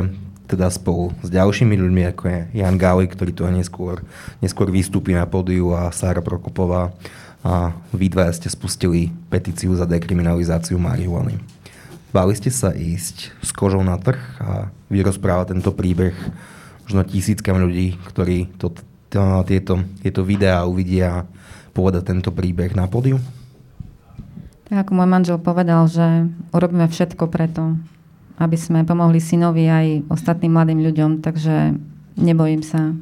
teda 0.48 0.72
spolu 0.72 1.12
s 1.20 1.30
ďalšími 1.30 1.76
ľuďmi, 1.76 2.04
ako 2.16 2.24
je 2.26 2.40
Jan 2.64 2.80
Gáli, 2.80 3.06
ktorý 3.12 3.32
tu 3.36 3.44
neskôr, 3.52 4.02
neskôr 4.40 4.72
vystúpi 4.72 5.12
na 5.12 5.28
pódiu 5.28 5.76
a 5.76 5.92
Sára 5.92 6.24
Prokopová 6.24 6.96
a 7.44 7.76
vy 7.92 8.08
dva 8.08 8.32
ste 8.32 8.48
spustili 8.48 9.12
petíciu 9.28 9.76
za 9.76 9.84
dekriminalizáciu 9.84 10.80
marihuany. 10.80 11.38
Báli 12.16 12.34
ste 12.40 12.50
sa 12.50 12.72
ísť 12.72 13.36
s 13.44 13.52
kožou 13.52 13.84
na 13.84 14.00
trh 14.00 14.20
a 14.40 14.72
vyrozprávať 14.88 15.54
tento 15.54 15.76
príbeh 15.76 16.16
možno 16.88 17.04
tisíckam 17.04 17.60
ľudí, 17.60 18.00
ktorí 18.08 18.48
to, 18.56 18.72
to, 19.12 19.20
tieto, 19.44 19.84
tieto 20.00 20.24
videá 20.24 20.64
uvidia 20.64 21.28
povedať 21.76 22.16
tento 22.16 22.32
príbeh 22.32 22.72
na 22.74 22.88
pódiu? 22.88 23.20
Tak 24.72 24.88
ako 24.88 24.92
môj 24.96 25.08
manžel 25.08 25.38
povedal, 25.40 25.88
že 25.88 26.32
urobíme 26.56 26.88
všetko 26.88 27.28
preto, 27.28 27.76
aby 28.38 28.58
sme 28.58 28.86
pomohli 28.86 29.18
synovi 29.18 29.66
aj 29.66 29.88
ostatným 30.14 30.54
mladým 30.54 30.80
ľuďom, 30.86 31.12
takže 31.26 31.74
nebojím 32.18 32.62
sa. 32.62 32.94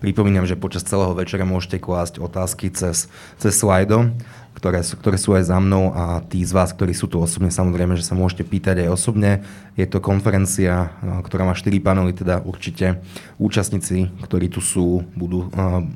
Pripomínam, 0.00 0.48
že 0.48 0.56
počas 0.56 0.86
celého 0.86 1.12
večera 1.12 1.44
môžete 1.44 1.76
klásť 1.76 2.24
otázky 2.24 2.72
cez, 2.72 3.12
cez 3.36 3.52
slajdo. 3.52 4.16
Ktoré 4.60 4.84
sú, 4.84 5.00
ktoré 5.00 5.16
sú 5.16 5.32
aj 5.32 5.48
za 5.48 5.56
mnou 5.56 5.96
a 5.96 6.20
tí 6.20 6.44
z 6.44 6.52
vás, 6.52 6.76
ktorí 6.76 6.92
sú 6.92 7.08
tu 7.08 7.16
osobne, 7.16 7.48
samozrejme, 7.48 7.96
že 7.96 8.04
sa 8.04 8.12
môžete 8.12 8.44
pýtať 8.44 8.84
aj 8.84 8.92
osobne. 8.92 9.40
Je 9.72 9.88
to 9.88 10.04
konferencia, 10.04 10.92
ktorá 11.00 11.48
má 11.48 11.56
4 11.56 11.72
panely, 11.80 12.12
teda 12.12 12.44
určite 12.44 13.00
účastníci, 13.40 14.12
ktorí 14.20 14.52
tu 14.52 14.60
sú, 14.60 15.00
budú, 15.16 15.48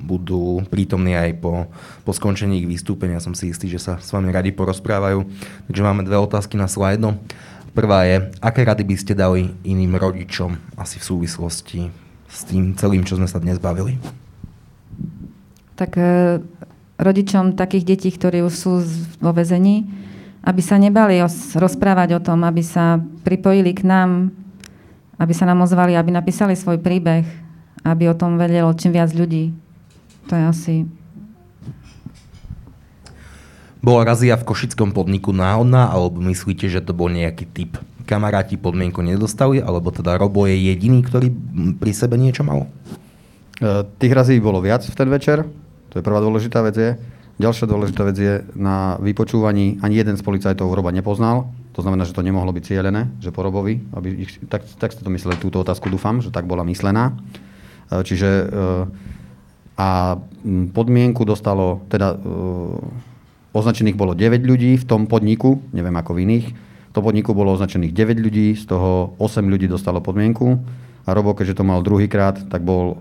budú 0.08 0.64
prítomní 0.72 1.12
aj 1.12 1.44
po, 1.44 1.68
po 2.08 2.12
skončení 2.16 2.64
ich 2.64 2.70
vystúpenia. 2.80 3.20
Som 3.20 3.36
si 3.36 3.52
istý, 3.52 3.68
že 3.68 3.84
sa 3.84 4.00
s 4.00 4.08
vami 4.08 4.32
radi 4.32 4.48
porozprávajú. 4.48 5.28
Takže 5.68 5.84
máme 5.84 6.00
dve 6.00 6.16
otázky 6.16 6.56
na 6.56 6.64
slajdo. 6.64 7.20
Prvá 7.76 8.08
je, 8.08 8.32
aké 8.40 8.64
rady 8.64 8.80
by 8.80 8.96
ste 8.96 9.12
dali 9.12 9.52
iným 9.60 10.00
rodičom 10.00 10.56
asi 10.80 10.96
v 10.96 11.04
súvislosti 11.04 11.80
s 12.32 12.48
tým 12.48 12.72
celým, 12.80 13.04
čo 13.04 13.20
sme 13.20 13.28
sa 13.28 13.36
dnes 13.36 13.60
bavili? 13.60 14.00
Tak 15.76 16.00
e, 16.00 16.40
rodičom 16.98 17.58
takých 17.58 17.84
detí, 17.96 18.08
ktorí 18.14 18.42
už 18.46 18.54
sú 18.54 18.72
vo 19.18 19.32
vezení, 19.34 19.86
aby 20.44 20.60
sa 20.60 20.76
nebali 20.76 21.18
rozprávať 21.56 22.20
o 22.20 22.20
tom, 22.22 22.44
aby 22.44 22.60
sa 22.60 23.00
pripojili 23.24 23.72
k 23.72 23.82
nám, 23.88 24.30
aby 25.18 25.32
sa 25.32 25.48
nám 25.48 25.64
ozvali, 25.64 25.96
aby 25.96 26.12
napísali 26.12 26.52
svoj 26.54 26.78
príbeh, 26.78 27.24
aby 27.84 28.08
o 28.10 28.18
tom 28.18 28.36
vedelo 28.36 28.72
čím 28.76 28.94
viac 28.94 29.10
ľudí. 29.12 29.56
To 30.28 30.32
je 30.36 30.44
asi... 30.44 30.74
Bola 33.84 34.08
razia 34.08 34.40
v 34.40 34.48
košickom 34.48 34.96
podniku 34.96 35.36
náhodná, 35.36 35.92
alebo 35.92 36.16
myslíte, 36.24 36.72
že 36.72 36.80
to 36.80 36.96
bol 36.96 37.12
nejaký 37.12 37.44
typ? 37.44 37.76
Kamaráti 38.08 38.56
podmienku 38.56 39.04
nedostali, 39.04 39.60
alebo 39.60 39.92
teda 39.92 40.16
Robo 40.16 40.48
je 40.48 40.56
jediný, 40.56 41.04
ktorý 41.04 41.28
pri 41.76 41.92
sebe 41.92 42.16
niečo 42.16 42.48
mal? 42.48 42.64
E, 43.60 43.84
tých 44.00 44.16
razí 44.16 44.40
bolo 44.40 44.64
viac 44.64 44.88
v 44.88 44.96
ten 44.96 45.08
večer. 45.12 45.44
To 45.94 46.02
je 46.02 46.04
prvá 46.04 46.18
dôležitá 46.18 46.58
vec 46.66 46.74
je. 46.74 46.90
Ďalšia 47.38 47.70
dôležitá 47.70 48.02
vec 48.02 48.18
je, 48.18 48.42
na 48.58 48.98
vypočúvaní 48.98 49.78
ani 49.78 49.94
jeden 49.94 50.18
z 50.18 50.22
policajtov 50.26 50.74
Roba 50.74 50.90
nepoznal. 50.90 51.54
To 51.78 51.86
znamená, 51.86 52.02
že 52.02 52.14
to 52.14 52.26
nemohlo 52.26 52.50
byť 52.50 52.66
cieľené, 52.66 53.14
že 53.22 53.30
po 53.30 53.46
Robovi. 53.46 53.78
Aby 53.94 54.26
ich, 54.26 54.42
tak, 54.50 54.66
tak 54.78 54.90
ste 54.90 55.06
to 55.06 55.10
mysleli, 55.14 55.38
túto 55.38 55.62
otázku 55.62 55.86
dúfam, 55.86 56.18
že 56.18 56.34
tak 56.34 56.50
bola 56.50 56.66
myslená. 56.66 57.14
E, 57.90 58.02
čiže 58.02 58.26
e, 58.26 58.46
a 59.78 60.18
podmienku 60.74 61.22
dostalo, 61.22 61.86
teda 61.90 62.14
e, 62.14 62.16
označených 63.54 63.98
bolo 63.98 64.18
9 64.18 64.42
ľudí 64.42 64.74
v 64.78 64.86
tom 64.86 65.06
podniku, 65.06 65.62
neviem 65.70 65.94
ako 65.94 66.18
v 66.18 66.22
iných. 66.26 66.46
V 66.90 66.92
tom 66.94 67.06
podniku 67.06 67.38
bolo 67.38 67.54
označených 67.54 67.94
9 67.94 68.18
ľudí, 68.18 68.54
z 68.58 68.66
toho 68.66 69.14
8 69.18 69.46
ľudí 69.46 69.70
dostalo 69.70 70.02
podmienku. 70.02 70.58
A 71.06 71.10
Robo, 71.14 71.38
keďže 71.38 71.62
to 71.62 71.66
mal 71.66 71.82
druhýkrát, 71.86 72.50
tak 72.50 72.66
bol 72.66 72.98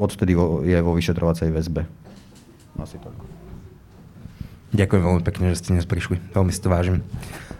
odvtedy 0.00 0.36
je 0.66 0.78
vo 0.80 0.92
vyšetrovacej 0.94 1.48
väzbe. 1.52 1.88
Asi 2.80 2.96
tak. 3.00 3.14
Ďakujem 4.70 5.02
veľmi 5.02 5.22
pekne, 5.26 5.50
že 5.50 5.60
ste 5.60 5.74
dnes 5.74 5.86
prišli. 5.88 6.22
Veľmi 6.30 6.54
si 6.54 6.62
to 6.62 6.70
vážim. 6.70 7.02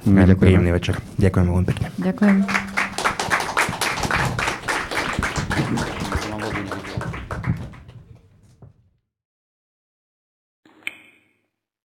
ďakujem. 0.06 0.38
Príjemný 0.38 0.70
večer. 0.70 0.96
Ďakujem 1.18 1.46
veľmi 1.50 1.66
pekne. 1.66 1.86
Ďakujem. 1.98 2.79